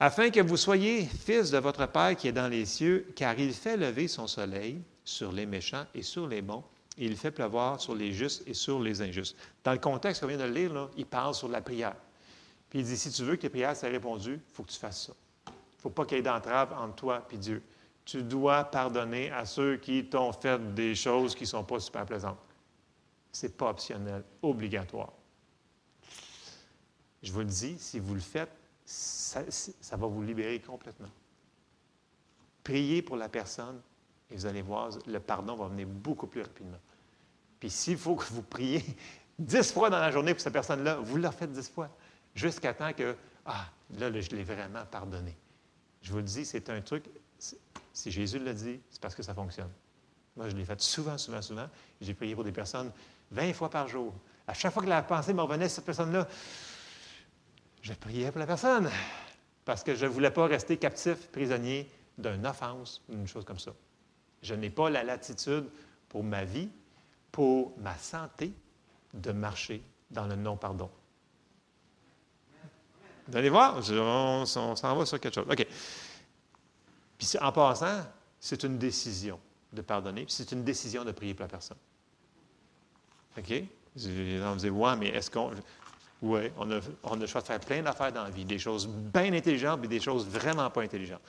[0.00, 3.52] afin que vous soyez fils de votre Père qui est dans les cieux, car il
[3.52, 6.64] fait lever son soleil sur les méchants et sur les bons,
[6.98, 9.36] et il fait pleuvoir sur les justes et sur les injustes.
[9.62, 11.94] Dans le contexte qu'on vient de lire, il parle sur la prière.
[12.70, 14.78] Puis il dit, si tu veux que tes prières soient répondues, il faut que tu
[14.78, 15.12] fasses ça.
[15.46, 17.62] Il ne faut pas qu'il y ait d'entrave entre toi et Dieu
[18.06, 22.06] tu dois pardonner à ceux qui t'ont fait des choses qui ne sont pas super
[22.06, 22.38] plaisantes.
[23.32, 25.12] Ce n'est pas optionnel, obligatoire.
[27.22, 28.52] Je vous le dis, si vous le faites,
[28.84, 29.42] ça,
[29.96, 31.10] va vous libérer complètement.
[32.62, 33.80] Priez pour la personne
[34.30, 36.78] et vous allez voir, le pardon va venir beaucoup plus rapidement.
[37.58, 38.84] Puis s'il faut que vous priez
[39.38, 41.90] dix fois dans la journée pour cette personne-là, vous le faites dix fois,
[42.36, 43.66] jusqu'à temps que, ah,
[43.98, 45.36] là je l'ai vraiment pardonné.
[46.02, 47.10] Je vous le dis, c'est un truc
[47.96, 49.70] si Jésus l'a dit, c'est parce que ça fonctionne.
[50.36, 51.66] Moi, je l'ai fait souvent, souvent, souvent.
[51.98, 52.92] J'ai prié pour des personnes
[53.30, 54.12] 20 fois par jour.
[54.46, 56.28] À chaque fois que la pensée me revenait, cette personne-là,
[57.80, 58.90] je priais pour la personne
[59.64, 63.58] parce que je ne voulais pas rester captif, prisonnier d'une offense ou d'une chose comme
[63.58, 63.72] ça.
[64.42, 65.64] Je n'ai pas la latitude
[66.10, 66.68] pour ma vie,
[67.32, 68.52] pour ma santé,
[69.14, 70.90] de marcher dans le non-pardon.
[73.26, 75.46] Vous allez voir, on, on s'en va sur quelque chose.
[75.50, 75.66] OK.
[77.18, 78.04] Puis en passant,
[78.40, 79.40] c'est une décision
[79.72, 81.76] de pardonner, puis c'est une décision de prier pour la personne.
[83.38, 83.52] OK?
[83.96, 85.50] On me dit, ouais, mais est-ce qu'on.
[86.22, 88.58] Oui, on a, on a le choix de faire plein d'affaires dans la vie, des
[88.58, 91.20] choses bien intelligentes et des choses vraiment pas intelligentes.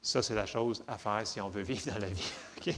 [0.00, 2.32] Ça, c'est la chose à faire si on veut vivre dans la vie.
[2.58, 2.74] OK?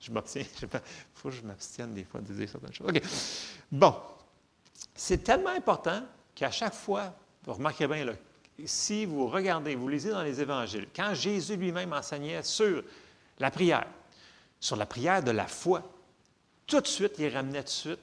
[0.00, 0.44] Je, m'obtiens.
[0.62, 0.68] Il
[1.14, 2.88] faut que je m'abstienne des fois de dire certaines choses.
[2.88, 3.02] OK.
[3.72, 3.94] Bon.
[4.94, 6.02] C'est tellement important
[6.34, 8.12] qu'à chaque fois, vous remarquez bien, là,
[8.64, 12.82] si vous regardez, vous lisez dans les évangiles, quand Jésus lui-même enseignait sur
[13.38, 13.86] la prière,
[14.60, 15.82] sur la prière de la foi,
[16.66, 18.00] tout de suite, il ramenait tout de suite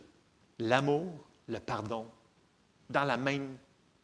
[0.60, 1.12] l'amour,
[1.48, 2.08] le pardon,
[2.90, 3.58] dans la même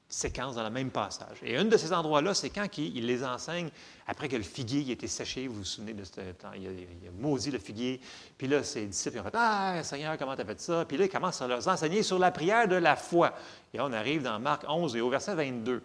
[0.09, 1.37] séquence dans le même passage.
[1.43, 3.69] Et un de ces endroits-là, c'est quand il, les enseigne
[4.07, 5.47] après que le figuier a été séché.
[5.47, 6.51] Vous vous souvenez de ce temps?
[6.55, 8.01] Il a, maudit le figuier.
[8.35, 10.83] Puis là, ses disciples ont fait Ah, Seigneur, comment tu as fait ça?
[10.85, 13.35] Puis là, il commence à leur enseigner sur la prière de la foi.
[13.71, 15.83] Et là, on arrive dans Marc 11 et au verset 22.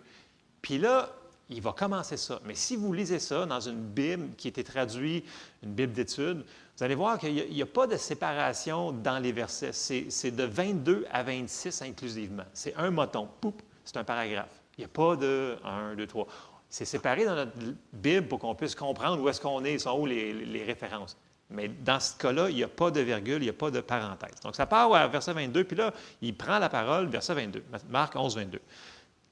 [0.65, 1.11] Puis là,
[1.51, 2.41] il va commencer ça.
[2.47, 5.27] Mais si vous lisez ça dans une Bible qui été traduite,
[5.63, 6.43] une Bible d'études,
[6.77, 9.73] vous allez voir qu'il n'y a, pas de séparation dans les versets.
[9.75, 12.45] C'est de 22 à 26 inclusivement.
[12.55, 13.29] C'est un moton.
[13.43, 14.63] Poup, c'est un paragraphe.
[14.79, 16.27] Il n'y a pas de 1, 2, 3.
[16.71, 17.53] C'est séparé dans notre
[17.93, 21.19] Bible pour qu'on puisse comprendre où est-ce qu'on est, sont où les, références.
[21.51, 23.83] Mais dans ce cas-là, il n'y a pas de virgule, il n'y a pas de
[23.83, 24.41] parenthèse.
[24.43, 28.35] Donc, ça part verset 22, puis là, il prend la parole, verset 22, Marc 11,
[28.35, 28.61] 22.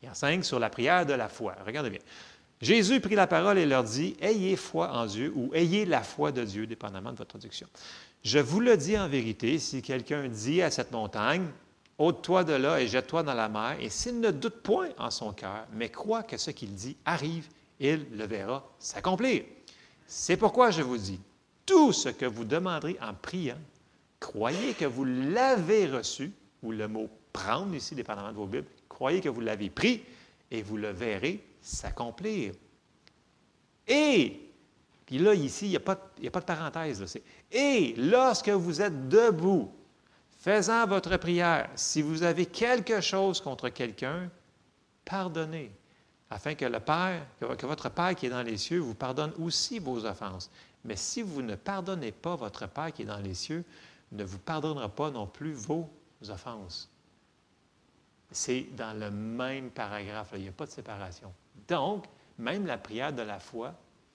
[0.03, 1.55] Il enseigne sur la prière de la foi.
[1.65, 2.01] Regardez bien.
[2.61, 6.31] Jésus prit la parole et leur dit, Ayez foi en Dieu ou ayez la foi
[6.31, 7.67] de Dieu, dépendamment de votre traduction.
[8.23, 11.49] Je vous le dis en vérité, si quelqu'un dit à cette montagne,
[11.99, 15.33] ôte-toi de là et jette-toi dans la mer, et s'il ne doute point en son
[15.33, 17.49] cœur, mais croit que ce qu'il dit arrive,
[17.81, 19.43] il le verra s'accomplir.
[20.07, 21.21] C'est pourquoi je vous dis,
[21.67, 23.59] tout ce que vous demanderez en priant,
[24.21, 28.69] croyez que vous l'avez reçu, ou le mot prendre ici, dépendamment de vos Bibles,
[29.03, 30.01] croyez que vous l'avez pris,
[30.49, 32.53] et vous le verrez s'accomplir.
[33.89, 34.41] Et,
[35.11, 37.19] là, ici, il n'y a, pas de parenthèse,
[37.51, 39.73] et lorsque vous êtes debout,
[40.39, 44.31] faisant votre prière, si vous avez quelque chose contre quelqu'un,
[45.05, 45.73] pardonnez,
[46.31, 49.81] afin que le Père, que votre Père qui est dans les cieux vous pardonne aussi
[49.81, 50.49] vos offenses.
[50.85, 53.65] Mais si vous ne pardonnez pas votre Père qui est dans les cieux,
[54.13, 55.91] ne vous pardonnera pas non plus vos
[56.29, 56.92] offenses.
[58.33, 61.33] C'est dans le même paragraphe, il n'y a pas de séparation.
[61.69, 62.07] Donc,
[62.39, 63.75] même la prière de la foi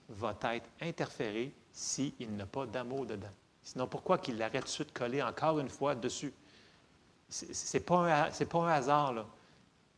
[0.10, 3.32] va être interférée s'il n'y a pas d'amour dedans.
[3.64, 6.34] Sinon, pourquoi qu'il l'arrête tout de suite coller encore une fois dessus?
[7.30, 9.26] Ce n'est pas, pas, un hasard, là.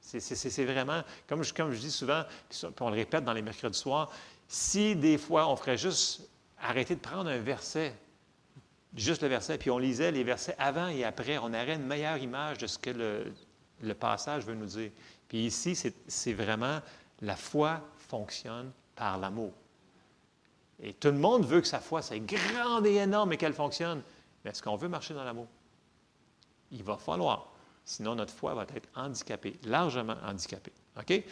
[0.01, 3.77] C'est vraiment, comme je, comme je dis souvent, puis on le répète dans les mercredis
[3.77, 4.12] soirs,
[4.47, 6.27] si des fois on ferait juste
[6.60, 7.93] arrêter de prendre un verset,
[8.95, 12.17] juste le verset, puis on lisait les versets avant et après, on aurait une meilleure
[12.17, 13.34] image de ce que le,
[13.82, 14.92] le passage veut nous dire.
[15.28, 15.76] Puis ici,
[16.08, 16.80] c'est vraiment
[17.22, 19.54] la foi fonctionne par l'amour.
[20.82, 24.02] Et tout le monde veut que sa foi soit grande et énorme et qu'elle fonctionne.
[24.44, 25.48] Mais est-ce qu'on veut marcher dans l'amour?
[26.72, 27.52] Il va falloir.
[27.84, 30.74] Sinon, notre foi va être handicapée, largement handicapée.
[30.98, 31.24] OK?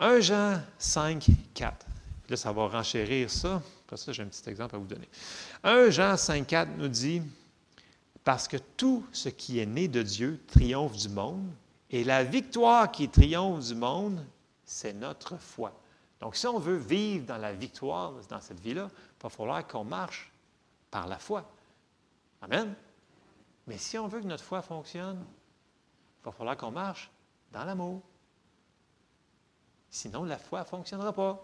[0.00, 1.86] 1 Jean 5, 4.
[2.28, 3.62] là, ça va renchérir ça.
[3.86, 5.08] Pour ça, j'ai un petit exemple à vous donner.
[5.62, 7.22] 1 Jean 5, 4 nous dit
[8.28, 11.50] Parce que tout ce qui est né de Dieu triomphe du monde,
[11.88, 14.22] et la victoire qui triomphe du monde,
[14.66, 15.72] c'est notre foi.
[16.20, 19.84] Donc, si on veut vivre dans la victoire dans cette vie-là, il va falloir qu'on
[19.84, 20.30] marche
[20.90, 21.50] par la foi.
[22.42, 22.74] Amen.
[23.66, 25.24] Mais si on veut que notre foi fonctionne,
[26.20, 27.10] il va falloir qu'on marche
[27.50, 28.02] dans l'amour.
[29.88, 31.42] Sinon, la foi ne fonctionnera pas.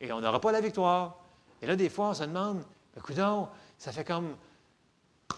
[0.00, 1.16] Et on n'aura pas la victoire.
[1.60, 2.62] Et là, des fois, on se demande,
[2.96, 3.18] écoute,
[3.78, 4.36] ça fait comme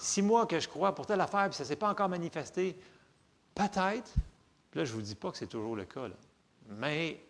[0.01, 2.79] six mois que je crois pour telle affaire, puis ça ne s'est pas encore manifesté.
[3.55, 4.15] Peut-être,
[4.75, 6.09] là, je ne vous dis pas que c'est toujours le cas,
[6.69, 7.21] mais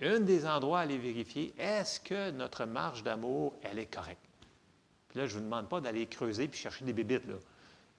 [0.00, 4.20] un des endroits à aller vérifier, est-ce que notre marche d'amour, elle est correcte?
[5.08, 7.26] Puis là, je ne vous demande pas d'aller creuser puis chercher des bébites.
[7.26, 7.36] Là.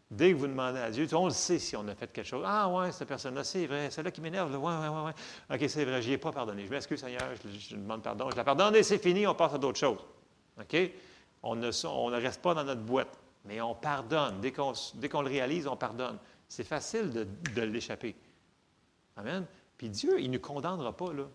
[0.09, 2.43] Dès que vous demandez à Dieu, on le sait si on a fait quelque chose.
[2.47, 4.55] Ah, ouais, cette personne-là, c'est vrai, c'est là qui m'énerve.
[4.55, 5.11] Oui, oui, oui.
[5.49, 5.55] Ouais.
[5.55, 6.65] OK, c'est vrai, je n'y ai pas pardonné.
[6.65, 8.29] Je m'excuse, Seigneur, je, demande pardon.
[8.31, 9.99] Je la pardonne et c'est fini, on passe à d'autres choses.
[10.59, 10.77] OK?
[11.43, 14.41] On ne, reste pas dans notre boîte, mais on pardonne.
[14.41, 14.73] Dès qu'on,
[15.21, 16.17] le réalise, on pardonne.
[16.47, 17.11] C'est facile
[17.55, 18.15] de, l'échapper.
[19.15, 19.45] Amen.
[19.77, 21.27] Puis Dieu, il ne nous condamnera pas, hein,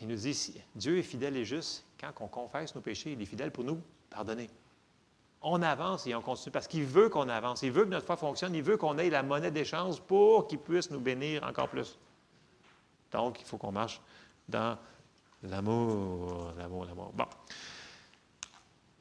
[0.00, 1.84] il nous dit, Dieu est fidèle et juste.
[2.00, 4.50] Quand on confesse nos péchés, il est fidèle pour nous pardonner.
[5.42, 7.62] On avance et on continue parce qu'il veut qu'on avance.
[7.62, 8.54] Il veut que notre foi fonctionne.
[8.54, 11.98] Il veut qu'on ait la monnaie d'échange pour qu'il puisse nous bénir encore plus.
[13.12, 14.00] Donc, il faut qu'on marche
[14.48, 14.76] dans
[15.42, 17.12] l'amour, l'amour, l'amour.
[17.14, 17.26] Bon.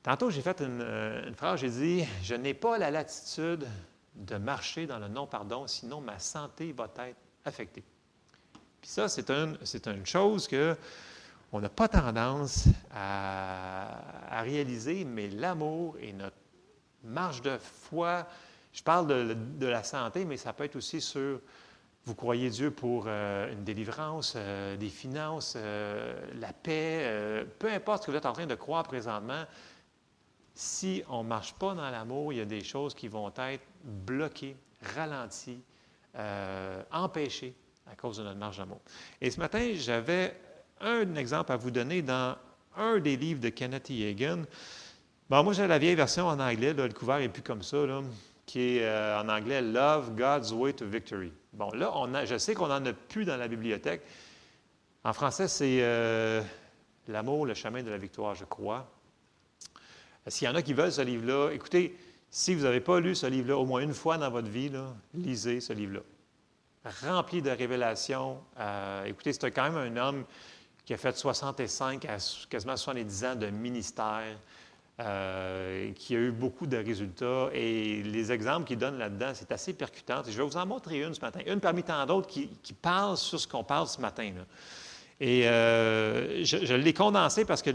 [0.05, 3.65] Tantôt, j'ai fait une, euh, une phrase, j'ai dit, je n'ai pas la latitude
[4.13, 7.83] de marcher dans le non-pardon, sinon ma santé va être affectée.
[8.81, 10.77] Puis ça, c'est, une chose que
[11.51, 16.35] on n'a pas tendance à, réaliser, mais l'amour et notre
[17.03, 18.27] marche de foi,
[18.73, 21.41] je parle de, la santé, mais ça peut être aussi sur,
[22.03, 28.05] vous croyez Dieu pour euh, une délivrance, euh, des finances, la paix, peu importe ce
[28.05, 29.45] que vous êtes en train de croire présentement,
[30.55, 33.63] si on ne marche pas dans l'amour, il y a des choses qui vont être
[33.83, 34.55] bloquées,
[34.95, 35.61] ralenties,
[36.91, 37.53] empêchées
[37.91, 38.79] à cause de notre marge d'amour.
[39.21, 40.35] Et ce matin, j'avais
[40.79, 42.37] un exemple à vous donner dans
[42.77, 44.43] un des livres de Kenneth Hagan.
[45.29, 47.77] Bon, moi, j'ai la vieille version en anglais, le couvert n'est plus comme ça.
[48.45, 51.31] qui est euh, en anglais Love God's Way to Victory.
[51.53, 54.01] Bon, là, je sais qu'on n'en a plus dans la bibliothèque.
[55.03, 56.41] En français, c'est euh,
[57.07, 58.87] L'amour, le chemin de la victoire, je crois.
[60.27, 61.95] S'il y en a qui veulent ce livre-là, écoutez,
[62.29, 64.71] si vous n'avez pas lu ce livre-là au moins une fois dans votre vie,
[65.13, 66.01] lisez ce livre-là.
[67.03, 68.39] Rempli de révélations.
[68.59, 70.25] Euh, écoutez, c'est quand même un homme
[70.83, 72.17] qui a fait 65 à
[72.49, 74.37] quasiment 70 ans de ministère.
[75.01, 77.49] Euh, qui a eu beaucoup de résultats.
[77.51, 80.21] Et les exemples qu'il donne là-dedans, c'est assez percutant.
[80.25, 83.37] je vais vous en montrer une ce matin, une parmi tant d'autres qui, parle sur
[83.37, 84.31] ce qu'on parle ce matin.
[85.19, 87.69] Et euh, je, l'ai condensé parce que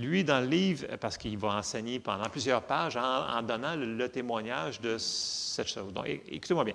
[0.00, 4.80] lui, dans le livre, parce qu'il va enseigner pendant plusieurs pages en, donnant le, témoignage
[4.80, 5.92] de cette chose.
[5.92, 6.74] Donc, écoutez-moi bien.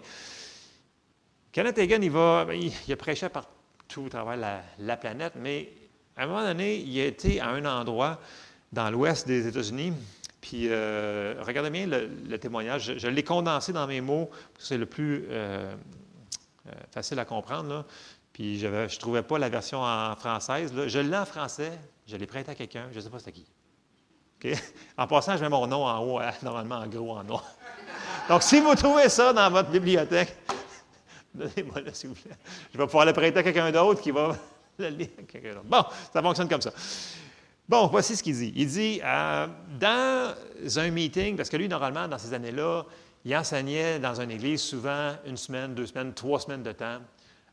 [1.51, 5.69] Kenneth Hagin, il, va, il, a prêché partout à travers la, la, planète, mais
[6.15, 8.19] à un moment donné, il a été à un endroit
[8.71, 9.93] dans l'ouest des États-Unis.
[10.45, 12.97] Puis, euh, regardez bien le, témoignage.
[12.97, 15.73] Je, l'ai condensé dans mes mots, c'est le plus euh,
[16.91, 17.83] facile à comprendre.
[18.35, 20.73] Puis, je ne trouvais pas la version en française.
[20.87, 21.71] Je l'ai en français,
[22.05, 23.45] je l'ai prêté à quelqu'un, je ne sais pas c'était qui.
[24.97, 27.45] En passant, je mets mon nom en haut, normalement en gros en noir.
[28.29, 30.35] Donc, si vous trouvez ça dans votre bibliothèque,
[31.33, 32.35] donnez-moi le s'il vous plaît.
[32.73, 34.35] Je vais pouvoir le prêter à quelqu'un d'autre qui va
[34.79, 35.67] le lire à quelqu'un d'autre.
[35.69, 36.73] Bon, ça fonctionne comme ça.
[37.69, 38.51] Bon, voici ce qu'il dit.
[38.53, 39.47] Il dit, euh,
[39.79, 40.35] dans
[40.77, 42.83] un meeting, parce que lui, normalement, dans ces années-là,
[43.23, 46.99] il enseignait dans une église souvent une semaine, deux semaines, trois semaines de temps,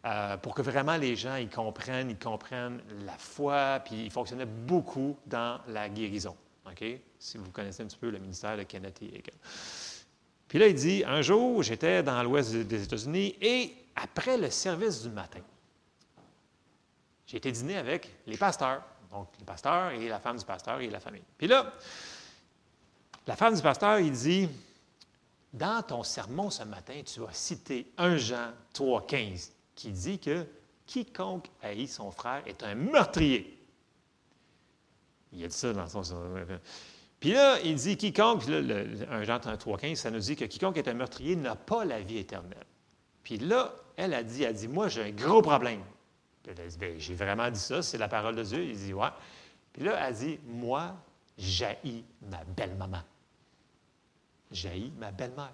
[0.04, 4.46] euh, pour que vraiment les gens ils comprennent, ils comprennent la foi, puis il fonctionnait
[4.46, 6.36] beaucoup dans la guérison.
[6.66, 6.84] OK?
[7.18, 9.36] Si vous connaissez un petit peu le ministère de Kenneth Hagin.
[10.48, 15.02] Puis là, il dit, un jour, j'étais dans l'ouest des États-Unis et après le service
[15.02, 15.40] du matin,
[17.26, 18.82] j'ai été dîner avec les pasteurs.
[19.10, 21.22] Donc, le pasteur et la femme du pasteur et la famille.
[21.38, 21.72] Puis là,
[23.26, 24.48] la femme du pasteur, il dit,
[25.52, 30.46] dans ton sermon ce matin, tu as cité 1 Jean 3, 15, qui dit que
[30.86, 33.58] quiconque haït son frère est un meurtrier.
[35.32, 36.02] Il a dit ça dans son...
[37.20, 40.76] Puis là, il dit quiconque, là, 1 Jean 3, 15, ça nous dit que quiconque
[40.76, 42.66] est un meurtrier n'a pas la vie éternelle.
[43.22, 45.82] Puis là, elle a dit, elle a dit, moi j'ai un gros problème.
[46.44, 48.64] Ben, j'ai vraiment dit ça, c'est la parole de Dieu.
[48.64, 49.08] Il dit, ouais.
[49.72, 50.96] Puis là, elle dit, moi,
[51.38, 53.02] j'haïs ma belle-maman.
[54.50, 55.52] J'haïs ma belle-mère.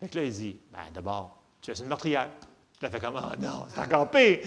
[0.00, 2.30] Fait que là, il dit, ben d'abord, tu es une meurtrière.
[2.80, 4.38] Elle fait comme, oh non, c'est encore pire.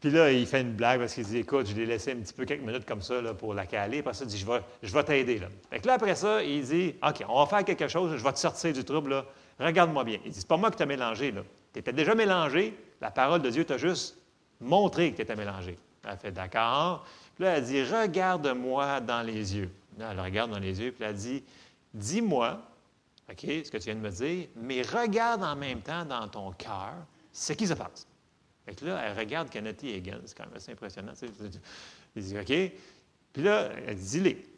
[0.00, 2.32] Puis là, il fait une blague parce qu'il dit, écoute, je l'ai laissé un petit
[2.32, 4.00] peu quelques minutes comme ça là, pour la caler.
[4.00, 5.38] Après ça, il dit, je vais, je vais t'aider.
[5.38, 5.48] Là.
[5.70, 8.32] Fait que là, après ça, il dit, OK, on va faire quelque chose, je vais
[8.32, 9.10] te sortir du trouble.
[9.10, 9.24] Là.
[9.58, 10.18] Regarde-moi bien.
[10.24, 11.34] Il dit, c'est pas moi qui t'ai mélangé.
[11.72, 12.76] Tu étais déjà mélangé.
[13.00, 14.18] La parole de Dieu t'a juste
[14.60, 15.78] montrer que tu étais mélangé.
[16.08, 17.04] Elle fait d'accord.
[17.34, 19.70] Puis là, elle dit Regarde-moi dans les yeux.
[19.98, 21.42] Là, elle regarde dans les yeux, puis elle dit
[21.92, 22.60] Dis-moi,
[23.30, 26.52] OK, ce que tu viens de me dire, mais regarde en même temps dans ton
[26.52, 26.94] cœur
[27.36, 28.06] ce qui se passe.
[28.82, 31.12] Là, elle regarde Kenneth Hagan, c'est quand même assez impressionnant.
[31.12, 31.60] Tu sais.
[32.16, 32.72] Elle dit OK.
[33.32, 34.48] Puis là, elle dit Dis-les.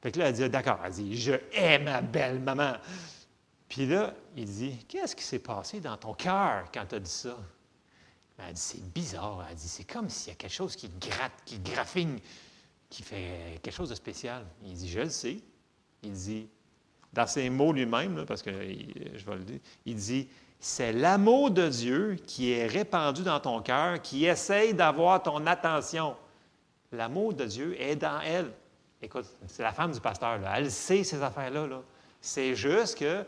[0.00, 0.80] Fait que là, elle dit D'accord.
[0.84, 2.74] Elle dit Je hais ma belle maman.
[3.68, 7.10] Puis là, il dit Qu'est-ce qui s'est passé dans ton cœur quand tu as dit
[7.10, 7.36] ça?
[8.38, 9.46] Elle dit, c'est bizarre.
[9.50, 12.18] Elle dit, c'est comme s'il y a quelque chose qui gratte, qui graffine,
[12.88, 14.46] qui fait quelque chose de spécial.
[14.64, 15.36] Il dit, je le sais.
[16.02, 16.48] Il dit,
[17.12, 20.26] dans ses mots lui-même, parce que je vais le dire, il dit,
[20.60, 26.14] c'est l'amour de Dieu qui est répandu dans ton cœur, qui essaye d'avoir ton attention.
[26.92, 28.52] L'amour de Dieu est dans elle.
[29.00, 30.58] Écoute, c'est la femme du pasteur, là.
[30.58, 31.66] elle sait ces affaires-là.
[31.66, 31.80] -là,
[32.20, 33.24] c'est juste que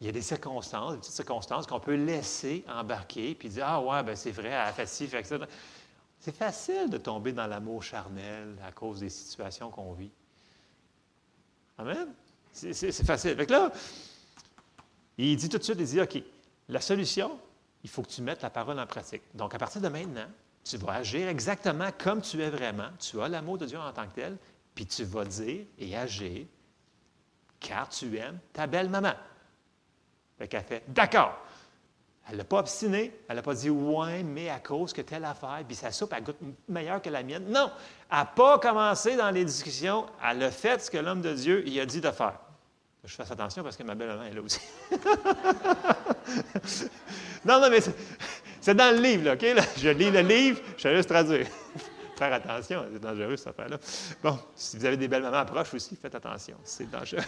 [0.00, 3.82] il y a des circonstances, des petites circonstances qu'on peut laisser embarquer, puis dire Ah,
[3.82, 5.38] ouais, ben c'est vrai, elle a fait ci, fait ça.
[6.20, 10.10] C'est facile de tomber dans l'amour charnel à cause des situations qu'on vit.
[11.78, 12.08] Amen?
[12.52, 13.36] C'est facile.
[13.36, 13.72] Fait que là,
[15.16, 16.22] il dit tout de suite il dit OK,
[16.70, 17.38] la solution,
[17.82, 19.22] il faut que tu mettes la parole en pratique.
[19.34, 20.26] Donc, à partir de maintenant,
[20.64, 22.88] tu vas agir exactement comme tu es vraiment.
[22.98, 24.36] Tu as l'amour de Dieu en tant que tel,
[24.74, 26.46] puis tu vas dire et agir
[27.58, 29.12] car tu aimes ta belle maman.
[30.38, 31.36] Fait qu'elle fait D'accord.
[32.28, 33.12] Elle n'a pas obstiné.
[33.28, 36.22] Elle n'a pas dit Ouais, mais à cause que telle affaire, puis sa soupe, elle
[36.22, 37.50] goûte meilleure que la mienne.
[37.50, 37.70] Non.
[38.10, 40.06] Elle n'a pas commencé dans les discussions.
[40.24, 42.38] Elle a fait ce que l'homme de Dieu il a dit de faire.
[43.04, 44.60] Je fasse attention parce que ma belle-maman est là aussi.
[47.44, 47.78] non, non, mais
[48.60, 49.44] c'est dans le livre, là, OK?
[49.78, 51.46] Je lis le livre, je vais juste traduire.
[52.16, 53.78] Faire attention, c'est dangereux cette affaire-là.
[54.22, 57.22] Bon, si vous avez des belles mamans proches aussi, faites attention, c'est dangereux.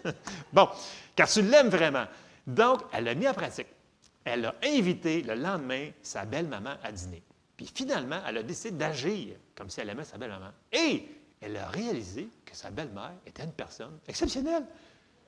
[0.52, 0.68] bon,
[1.14, 2.06] car tu l'aimes vraiment.
[2.44, 3.68] Donc, elle l'a mis en pratique.
[4.24, 7.22] Elle a invité le lendemain sa belle-maman à dîner.
[7.56, 10.50] Puis finalement, elle a décidé d'agir comme si elle aimait sa belle-maman.
[10.72, 11.06] Et
[11.40, 14.64] elle a réalisé que sa belle-mère était une personne exceptionnelle.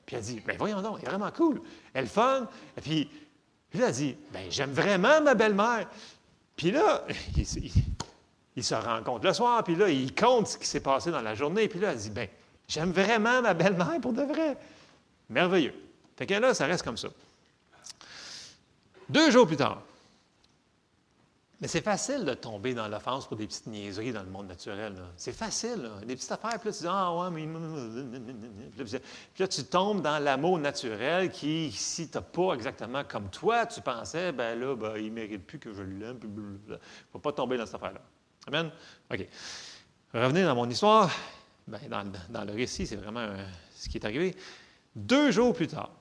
[0.06, 1.60] Puis elle dit, ben voyons donc, elle est vraiment cool.
[1.92, 2.48] Elle est fun.
[2.76, 3.10] Et puis,
[3.74, 5.88] là, elle dit, ben j'aime vraiment ma belle-mère.
[6.56, 7.04] Puis là,
[8.56, 11.22] il, se rend compte le soir, puis là, il compte ce qui s'est passé dans
[11.22, 11.68] la journée.
[11.68, 12.28] Puis là, elle dit, ben
[12.68, 14.56] j'aime vraiment ma belle-mère pour de vrai.
[15.28, 15.74] Merveilleux.
[16.16, 17.08] Fait que là, ça reste comme ça.
[19.08, 19.82] Deux jours plus tard,
[21.64, 24.96] mais c'est facile de tomber dans l'offense pour des petites niaiseries dans le monde naturel.
[25.16, 25.90] C'est facile.
[26.06, 27.48] Des petites affaires, puis là, tu dis Ah, ouais, mais.
[28.84, 28.98] Puis
[29.38, 34.30] là, tu tombes dans l'amour naturel qui, si tu pas exactement comme toi, tu pensais,
[34.32, 36.18] ben là, ben, il ne mérite plus que je l'aime.
[36.22, 36.76] Il ne
[37.10, 38.02] faut pas tomber dans cette affaire-là.
[38.46, 38.70] Amen?
[39.10, 39.26] OK.
[40.12, 41.10] Revenez dans mon histoire.
[41.66, 43.42] Ben, dans, dans, le récit, c'est vraiment euh,
[43.74, 44.36] ce qui est arrivé.
[44.94, 45.92] Deux jours plus tard,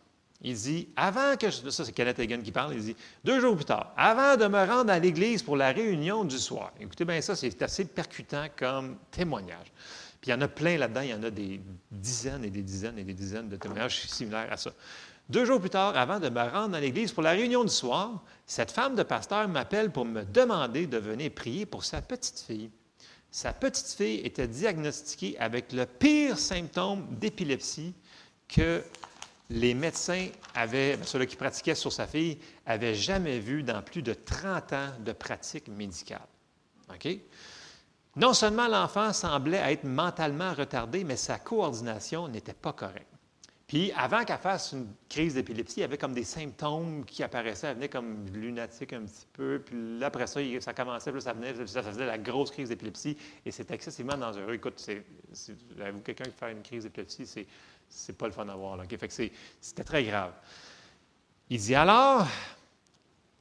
[0.43, 1.69] il dit, avant que je.
[1.69, 2.73] Ça, c'est Kenneth Hagan qui parle.
[2.75, 6.25] Il dit, deux jours plus tard, avant de me rendre à l'église pour la réunion
[6.25, 6.73] du soir.
[6.79, 9.71] Écoutez bien, ça, c'est assez percutant comme témoignage.
[10.19, 11.01] Puis il y en a plein là-dedans.
[11.01, 14.51] Il y en a des dizaines et des dizaines et des dizaines de témoignages similaires
[14.51, 14.71] à ça.
[15.29, 18.21] Deux jours plus tard, avant de me rendre à l'église pour la réunion du soir,
[18.45, 22.69] cette femme de pasteur m'appelle pour me demander de venir prier pour sa petite fille.
[23.31, 27.93] Sa petite fille était diagnostiquée avec le pire symptôme d'épilepsie
[28.47, 28.83] que
[29.49, 34.01] les médecins avaient, ben, ceux qui pratiquaient sur sa fille, n'avaient jamais vu dans plus
[34.01, 36.27] de 30 ans de pratique médicale.
[36.93, 37.17] OK?
[38.15, 43.07] Non seulement l'enfant semblait être mentalement retardé, mais sa coordination n'était pas correcte.
[43.65, 47.67] Puis, avant qu'elle fasse une crise d'épilepsie, il y avait comme des symptômes qui apparaissaient.
[47.67, 49.63] Elle venait comme lunatique un petit peu.
[49.65, 53.17] Puis après ça, ça commençait, puis ça venait, ça faisait la grosse crise d'épilepsie.
[53.43, 54.53] Et c'est excessivement dangereux.
[54.53, 54.85] Écoute,
[55.79, 57.47] avez-vous quelqu'un qui fait une crise d'épilepsie, c'est
[57.95, 58.75] c'est pas le fun à voir.
[58.75, 58.83] Là.
[59.61, 60.33] c'était très grave.
[61.49, 62.25] Il dit alors,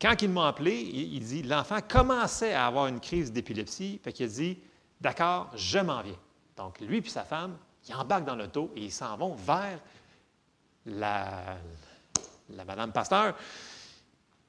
[0.01, 4.01] quand ils m'ont appelé, il, dit l'enfant commençait à avoir une crise d'épilepsie.
[4.03, 4.59] Fait qu'il dit
[5.01, 6.19] D'accord, je m'en viens.
[6.57, 7.57] Donc, lui et sa femme,
[7.89, 9.81] ils embarquent dans l'auto et ils s'en vont vers
[10.87, 11.57] la,
[12.51, 13.35] la Madame Pasteur.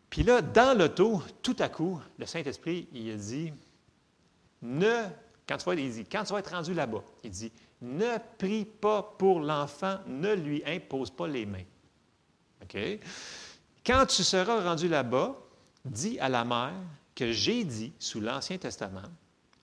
[0.10, 3.54] Puis là, dans l'auto, tout à coup, le Saint-Esprit, il a dit
[4.62, 5.06] Ne,
[5.48, 7.52] quand tu vas, il dit, quand tu vas être rendu là-bas, il dit
[7.84, 11.66] ne prie pas pour l'enfant, ne lui impose pas les mains.
[12.64, 12.78] OK?
[13.86, 15.36] Quand tu seras rendu là-bas,
[15.86, 16.74] dis à la mère
[17.14, 19.02] que j'ai dit sous l'Ancien Testament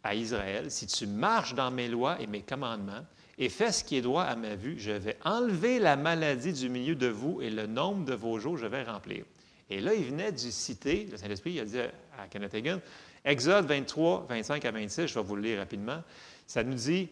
[0.05, 3.05] à Israël, si tu marches dans mes lois et mes commandements
[3.39, 6.69] et fais ce qui est droit à ma vue, je vais enlever la maladie du
[6.69, 9.25] milieu de vous et le nombre de vos jours je vais remplir.
[9.71, 12.81] Et là, il venait du citer, le Saint-Esprit, il a dit à Kenneth Hagin,
[13.25, 16.03] Exode 23, 25 à 26, je vais vous le lire rapidement,
[16.47, 17.09] ça nous dit,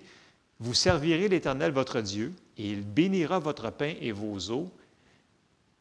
[0.60, 4.70] vous servirez l'Éternel votre Dieu, et il bénira votre pain et vos eaux,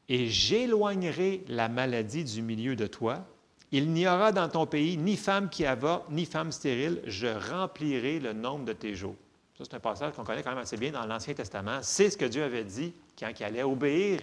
[0.09, 3.25] et j'éloignerai la maladie du milieu de toi.
[3.71, 7.01] Il n'y aura dans ton pays ni femme qui avorte, ni femme stérile.
[7.05, 9.15] Je remplirai le nombre de tes jours.
[9.57, 11.79] Ça, c'est un passage qu'on connaît quand même assez bien dans l'Ancien Testament.
[11.81, 14.21] C'est ce que Dieu avait dit quand il allait obéir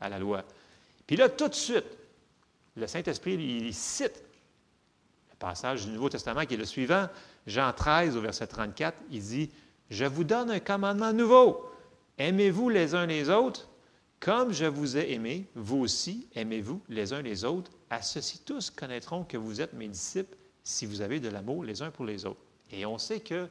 [0.00, 0.44] à la loi.
[1.06, 1.86] Puis là, tout de suite,
[2.76, 4.22] le Saint-Esprit, il cite
[5.30, 7.08] le passage du Nouveau Testament qui est le suivant.
[7.46, 9.50] Jean 13 au verset 34, il dit,
[9.90, 11.66] Je vous donne un commandement nouveau.
[12.18, 13.70] Aimez-vous les uns les autres
[14.20, 17.72] comme je vous ai aimé, vous aussi aimez-vous les uns les autres.
[17.88, 21.80] À ceci tous connaîtront que vous êtes mes disciples si vous avez de l'amour les
[21.80, 22.40] uns pour les autres.
[22.70, 23.48] Et on sait que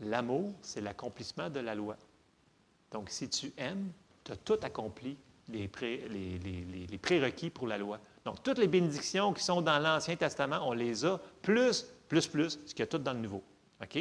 [0.00, 1.96] l'amour, c'est l'accomplissement de la loi.
[2.90, 3.92] Donc, si tu aimes,
[4.24, 5.16] tu as tout accompli
[5.48, 5.70] les,
[6.90, 8.00] les prérequis pour la loi.
[8.24, 12.58] Donc, toutes les bénédictions qui sont dans l'Ancien Testament, on les a, plus plus, plus,
[12.66, 13.42] ce qu'il y a tout dans le Nouveau.
[13.82, 13.98] OK?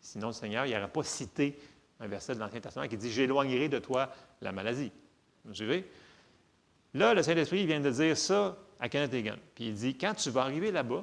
[0.00, 1.58] Sinon, le Seigneur, il n'aurait pas cité
[1.98, 4.08] un verset de l'Ancien Testament qui dit J'éloignerai de toi
[4.40, 4.92] la maladie.
[5.44, 5.84] Vous suivez?
[6.94, 9.36] Là, le Saint-Esprit vient de dire ça à Kenneth Hagin.
[9.56, 11.02] Puis il dit Quand tu vas arriver là-bas,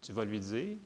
[0.00, 0.76] tu vas lui dire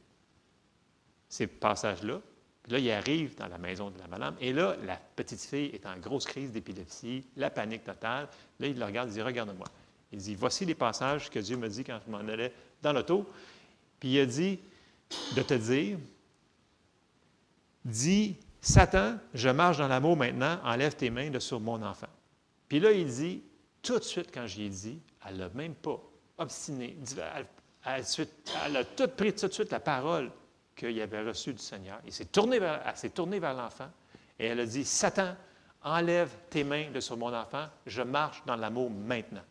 [1.28, 2.18] ces passages-là.
[2.62, 4.34] Puis là, il arrive dans la maison de la madame.
[4.40, 8.28] Et là, la petite fille est en grosse crise d'épilepsie, la panique totale.
[8.60, 9.66] Là, il le regarde, il dit Regarde-moi.
[10.10, 13.28] Il dit Voici les passages que Dieu me dit quand je m'en allais dans l'auto.
[14.00, 14.58] Puis il a dit
[15.34, 15.98] de te dire,
[17.84, 22.08] dis, Satan, je marche dans l'amour maintenant, enlève tes mains de sur mon enfant.
[22.68, 23.42] Puis là, il dit,
[23.82, 26.00] tout de suite, quand j'y ai dit, elle n'a même pas
[26.38, 26.96] obstiné.
[27.84, 30.30] Elle, a tout pris tout de suite la parole
[30.74, 32.00] qu'il avait reçue du Seigneur.
[32.04, 33.88] Il s'est tourné vers, elle s'est tournée vers l'enfant
[34.38, 35.34] et elle a dit, Satan,
[35.82, 39.44] enlève tes mains de sur mon enfant, je marche dans l'amour maintenant.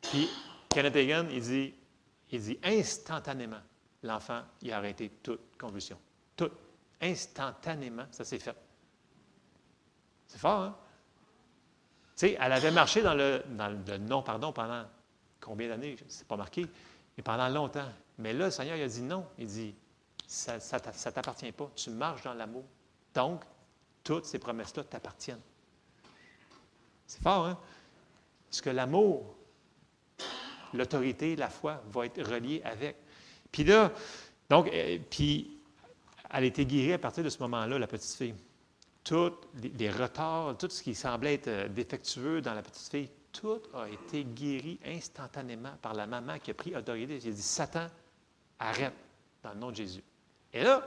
[0.00, 0.28] Puis
[0.70, 1.74] Kenneth Hagin, il dit,
[2.30, 3.60] il dit instantanément,
[4.04, 5.98] l'enfant, il a arrêté toute convulsion.
[6.36, 6.50] Tout.
[7.00, 8.56] Instantanément, ça s'est fait.
[10.26, 10.76] C'est fort, hein?
[12.16, 13.42] Tu sais, elle avait marché dans le,
[13.98, 14.84] non-pardon pendant
[15.40, 15.96] combien d'années?
[16.06, 16.64] C'est pas marqué,
[17.16, 17.88] mais pendant longtemps.
[18.18, 19.26] Mais là, le Seigneur il a dit non.
[19.36, 19.74] Il dit
[20.26, 21.70] ça ne t'appartient pas.
[21.74, 22.64] Tu marches dans l'amour.
[23.14, 23.42] Donc,
[24.04, 25.40] toutes ces promesses-là t'appartiennent.
[27.06, 27.58] C'est fort, hein?
[28.48, 29.34] Parce que l'amour,
[30.72, 32.96] l'autorité, la foi va être reliée avec.
[33.54, 33.92] Puis là,
[34.50, 35.60] donc, euh, puis
[36.28, 38.34] elle a été guérie à partir de ce moment-là, la petite fille.
[39.04, 39.30] Tous
[39.78, 43.88] les, retards, tout ce qui semblait être euh, défectueux dans la petite fille, tout a
[43.88, 47.20] été guéri instantanément par la maman qui a pris autorité.
[47.22, 47.86] Elle a dit Satan,
[48.58, 48.92] arrête,
[49.44, 50.02] dans le nom de Jésus.
[50.52, 50.84] Et là,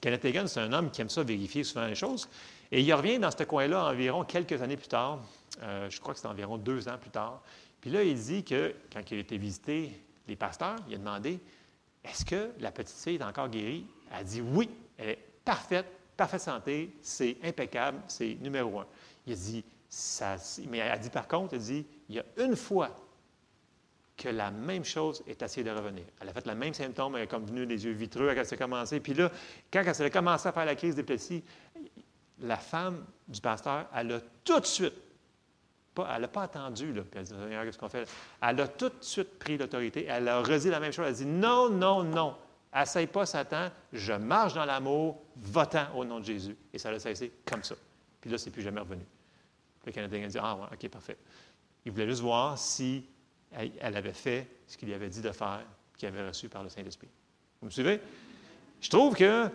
[0.00, 2.28] Kenneth Hagin, c'est un homme qui aime ça vérifier souvent les choses.
[2.70, 5.18] Et il revient dans ce coin-là environ quelques années plus tard.
[5.64, 7.42] Euh, je crois que c'est environ deux ans plus tard.
[7.80, 11.40] Puis là, il dit que quand il a été visiter les pasteurs, il a demandé
[12.04, 13.86] Est-ce que la petite fille est encore guérie?
[14.10, 15.86] Elle a dit Oui, elle est parfaite,
[16.16, 18.86] parfaite santé, c'est impeccable, c'est numéro un.
[19.26, 19.64] Il a dit
[20.68, 22.90] mais elle a dit par contre, elle a dit il y a une fois
[24.16, 26.04] que la même chose est essayée de revenir.
[26.20, 28.46] Elle a fait le même symptôme, elle a comme venu les yeux vitreux quand elle
[28.46, 29.00] s'est commencé.
[29.00, 29.30] Puis là,
[29.72, 31.42] quand elle a commencé à faire la crise d'épilepsie,
[32.40, 34.94] la femme du pasteur, elle a tout de suite,
[35.96, 37.34] elle n'a pas attendu, là, puis elle dit,
[37.64, 38.08] qu'est-ce qu'on fait?
[38.42, 41.16] Elle a tout de suite pris l'autorité, elle a redit la même chose, elle a
[41.16, 42.36] dit, non, non, non,
[42.74, 46.56] essaye pas Satan, je marche dans l'amour, votant au nom de Jésus.
[46.72, 47.76] Et ça l'a cessé comme ça.
[48.20, 49.04] Puis là, c'est plus jamais revenu.
[49.86, 51.18] Le Canadien a dit, ah ouais, OK, parfait.
[51.84, 53.06] Il voulait juste voir si
[53.52, 55.60] elle avait fait ce qu'il lui avait dit de faire,
[55.96, 57.08] qu'il avait reçu par le Saint-Esprit.
[57.60, 58.00] Vous me suivez?
[58.80, 59.48] Je trouve que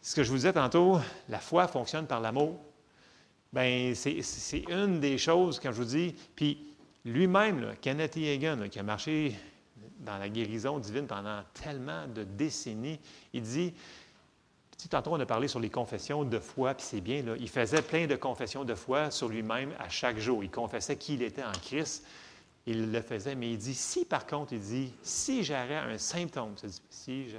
[0.00, 2.60] ce que je vous disais tantôt, la foi fonctionne par l'amour.
[3.56, 6.74] Bien, c'est une des choses, quand je vous dis, puis
[7.06, 9.34] lui-même, Kenneth Hagan, qui a marché
[10.00, 13.00] dans la guérison divine pendant tellement de décennies,
[13.32, 13.72] il dit,
[14.90, 17.80] tantôt on a parlé sur les confessions de foi, puis c'est bien, là, il faisait
[17.80, 20.44] plein de confessions de foi sur lui-même à chaque jour.
[20.44, 22.04] Il confessait qui il était en Christ.
[22.66, 26.52] Il le faisait, mais il dit, si par contre, il dit, si j'avais un symptôme,
[26.90, 27.30] si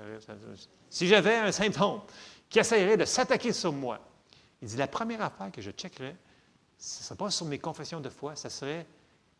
[0.89, 2.01] j'avais un symptôme,
[2.49, 3.99] qui essaierait de s'attaquer sur moi.
[4.61, 6.15] Il dit, la première affaire que je checkerais,
[6.77, 8.85] ce ne serait pas sur mes confessions de foi, ce serait,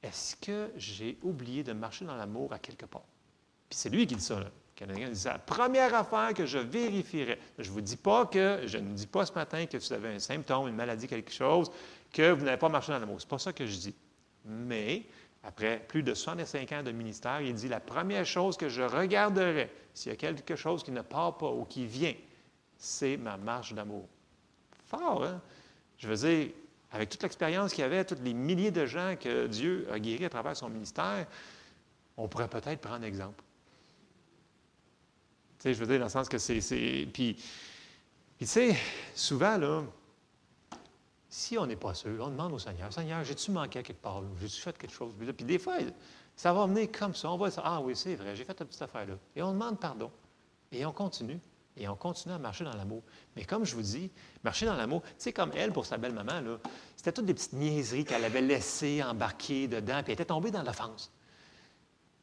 [0.04, 3.06] est-ce que j'ai oublié de marcher dans l'amour à quelque part?
[3.70, 4.40] Puis c'est lui qui dit ça.
[4.40, 4.50] Là.
[4.86, 8.94] Dit, la première affaire que je vérifierais, je ne vous dis pas que, je ne
[8.94, 11.72] dis pas ce matin que vous avez un symptôme, une maladie, quelque chose,
[12.14, 13.20] que vous n'avez pas marché dans l'amour.
[13.20, 13.96] Ce n'est pas ça que je dis.
[14.46, 15.04] Mais,
[15.44, 19.72] après plus de 65 ans de ministère, il dit, la première chose que je regarderais,
[19.94, 22.14] s'il y a quelque chose qui ne part pas ou qui vient,
[22.78, 24.08] c'est ma marche d'amour.
[24.88, 25.42] Fort, hein?
[25.98, 26.52] Je veux dire,
[26.92, 30.26] avec toute l'expérience qu'il y avait, tous les milliers de gens que Dieu a guéris
[30.26, 31.28] à travers son ministère,
[32.16, 33.44] on pourrait peut-être prendre exemple.
[35.60, 37.08] Tu sais, je veux dire, dans le sens que c'est.
[37.14, 37.36] Puis,
[38.38, 38.76] tu sais,
[39.14, 39.84] souvent, là,
[41.30, 44.62] si on n'est pas sûr, on demande au Seigneur Seigneur, j'ai-tu manqué quelque part J'ai-tu
[44.62, 45.14] fait quelque chose?
[45.36, 45.78] Puis des fois,
[46.36, 47.30] ça va venir comme ça.
[47.30, 49.16] On va dire Ah oui, c'est vrai, j'ai fait une petite affaire là.
[49.36, 50.12] Et on demande pardon.
[50.72, 51.40] Et on continue
[51.78, 53.04] et on continue à marcher dans l'amour.
[53.36, 54.12] Mais comme je vous dis,
[54.44, 56.58] marcher dans l'amour, tu sais, comme elle, pour sa belle-maman,
[56.96, 60.64] c'était toutes des petites niaiseries qu'elle avait laissées embarquer dedans, puis elle était tombée dans
[60.64, 61.12] l'offense.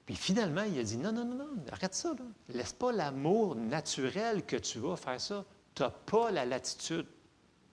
[0.07, 2.11] Puis finalement, il a dit Non, non, non, non, arrête ça.
[2.11, 2.25] Là.
[2.51, 5.45] Laisse pas l'amour naturel que tu vas faire ça.
[5.75, 7.07] Tu n'as pas la latitude.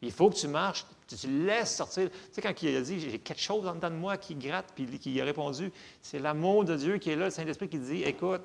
[0.01, 2.09] Il faut que tu marches, tu, laisses sortir.
[2.09, 4.71] Tu sais, quand il a dit J'ai quelque chose en dedans de moi qui gratte,
[4.73, 5.71] puis qui a répondu
[6.01, 8.41] C'est l'amour de Dieu qui est là, le Saint-Esprit qui dit Écoute,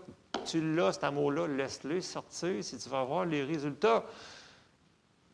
[0.46, 4.04] tu l'as, cet amour-là, laisse-le sortir si tu vas voir les résultats.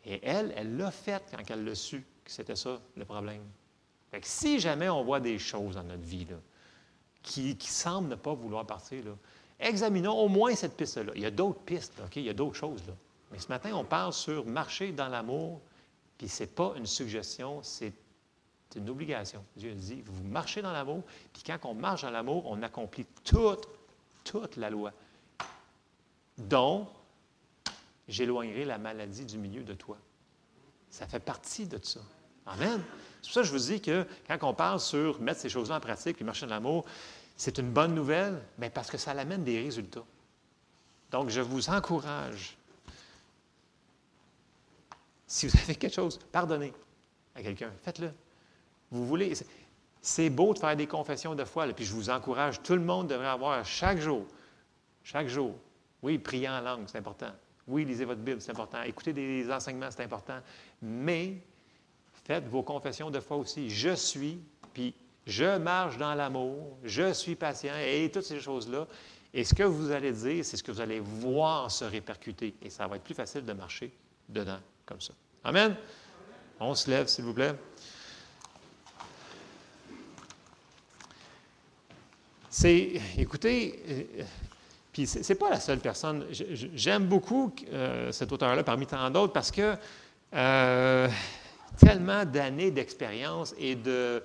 [0.04, 3.42] Et elle, elle l'a fait quand elle l'a su que c'était ça le problème.
[4.10, 6.26] Fait que si jamais on voit des choses dans notre vie
[7.22, 9.04] qui, semblent ne pas vouloir partir,
[9.58, 11.12] examinons au moins cette piste-là.
[11.14, 12.82] Il y a d'autres pistes, il y a d'autres choses.
[13.30, 15.60] Mais ce matin, on parle sur marcher dans l'amour,
[16.18, 17.94] puis ce n'est pas une suggestion, c'est
[18.76, 19.44] une obligation.
[19.56, 21.02] Dieu dit, vous marchez dans l'amour,
[21.32, 23.68] puis quand on marche dans l'amour, on accomplit toute,
[24.24, 24.92] toute la loi
[26.38, 26.88] dont
[28.08, 29.96] j'éloignerai la maladie du milieu de toi.
[30.90, 32.00] Ça fait partie de ça.
[32.46, 32.82] Amen.
[33.22, 35.76] C'est pour ça que je vous dis que quand on parle sur mettre ces choses-là
[35.76, 36.84] en pratique et marcher de l'amour,
[37.36, 40.04] c'est une bonne nouvelle, mais parce que ça amène des résultats.
[41.10, 42.56] Donc, je vous encourage,
[45.26, 46.72] si vous avez quelque chose, pardonnez
[47.34, 48.12] à quelqu'un, faites-le.
[48.90, 49.32] Vous voulez,
[50.02, 53.06] c'est beau de faire des confessions de foi, puis je vous encourage, tout le monde
[53.06, 54.26] devrait avoir chaque jour,
[55.04, 55.54] chaque jour,
[56.02, 57.30] oui, priez en langue, c'est important.
[57.68, 58.82] Oui, lisez votre Bible, c'est important.
[58.82, 60.38] Écoutez des enseignements, c'est important.
[60.82, 61.36] Mais
[62.24, 63.70] faites vos confessions de foi aussi.
[63.70, 64.40] Je suis,
[64.74, 64.94] puis
[65.26, 68.88] je marche dans l'amour, je suis patient, et toutes ces choses-là.
[69.32, 72.54] Et ce que vous allez dire, c'est ce que vous allez voir se répercuter.
[72.60, 73.92] Et ça va être plus facile de marcher
[74.28, 75.14] dedans, comme ça.
[75.44, 75.76] Amen?
[76.58, 77.54] On se lève, s'il vous plaît.
[82.54, 84.06] C'est, écoutez,
[84.92, 86.26] puis ce n'est pas la seule personne.
[86.74, 89.74] J'aime beaucoup euh, cet auteur-là parmi tant d'autres parce que
[90.34, 91.08] euh,
[91.78, 94.22] tellement d'années d'expérience et de,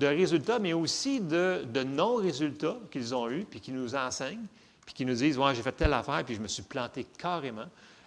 [0.00, 4.46] résultats, mais aussi de, non-résultats qu'ils ont eus, puis qui nous enseignent,
[4.86, 7.66] puis qui nous disent Ouais, j'ai fait telle affaire, puis je me suis planté carrément.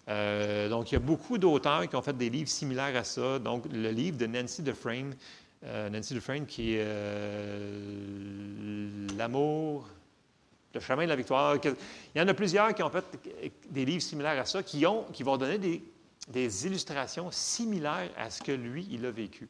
[0.09, 3.37] Euh, donc, il y a beaucoup d'auteurs qui ont fait des livres similaires à ça.
[3.37, 5.13] Donc, le livre de Nancy euh,
[5.63, 6.85] Nancy Dufresne qui est
[9.17, 9.87] L'amour,
[10.73, 11.57] le chemin de la victoire.
[11.63, 11.75] Il
[12.15, 13.05] y en a plusieurs qui ont fait
[13.69, 15.83] des livres similaires à ça, qui, ont, qui vont donner des,
[16.29, 19.47] des illustrations similaires à ce que lui, il a vécu.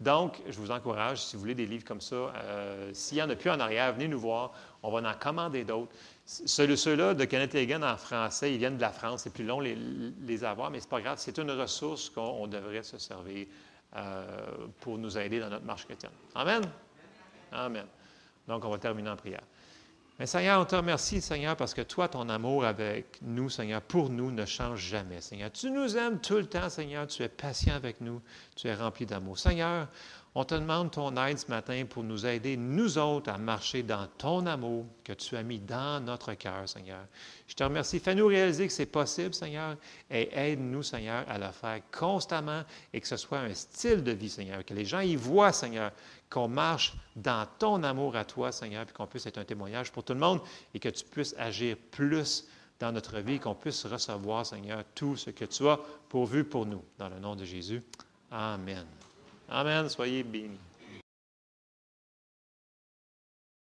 [0.00, 3.30] Donc, je vous encourage, si vous voulez des livres comme ça, euh, s'il n'y en
[3.30, 4.52] a plus en arrière, venez nous voir.
[4.84, 5.90] On va en commander d'autres.
[6.24, 9.22] Ceux-là de Kenneth Hagan en français, ils viennent de la France.
[9.22, 9.76] C'est plus long les,
[10.20, 11.18] les avoir, mais ce n'est pas grave.
[11.18, 13.46] C'est une ressource qu'on devrait se servir
[13.96, 16.12] euh, pour nous aider dans notre marche chrétienne.
[16.34, 16.62] Amen?
[17.52, 17.86] Amen.
[18.46, 19.42] Donc, on va terminer en prière.
[20.18, 24.10] Mais Seigneur, on te remercie, Seigneur, parce que toi, ton amour avec nous, Seigneur, pour
[24.10, 25.52] nous ne change jamais, Seigneur.
[25.52, 27.06] Tu nous aimes tout le temps, Seigneur.
[27.06, 28.20] Tu es patient avec nous.
[28.56, 29.38] Tu es rempli d'amour.
[29.38, 29.86] Seigneur,
[30.38, 34.06] on te demande ton aide ce matin pour nous aider, nous autres, à marcher dans
[34.18, 37.00] ton amour que tu as mis dans notre cœur, Seigneur.
[37.48, 37.98] Je te remercie.
[37.98, 39.74] Fais-nous réaliser que c'est possible, Seigneur,
[40.08, 42.62] et aide-nous, Seigneur, à le faire constamment
[42.92, 44.64] et que ce soit un style de vie, Seigneur.
[44.64, 45.90] Que les gens y voient, Seigneur,
[46.30, 50.04] qu'on marche dans ton amour à toi, Seigneur, puis qu'on puisse être un témoignage pour
[50.04, 50.40] tout le monde
[50.72, 52.46] et que tu puisses agir plus
[52.78, 56.84] dans notre vie, qu'on puisse recevoir, Seigneur, tout ce que tu as pourvu pour nous.
[56.96, 57.82] Dans le nom de Jésus.
[58.30, 58.86] Amen.
[59.48, 59.88] Amen.
[59.88, 60.67] Soyez bénis.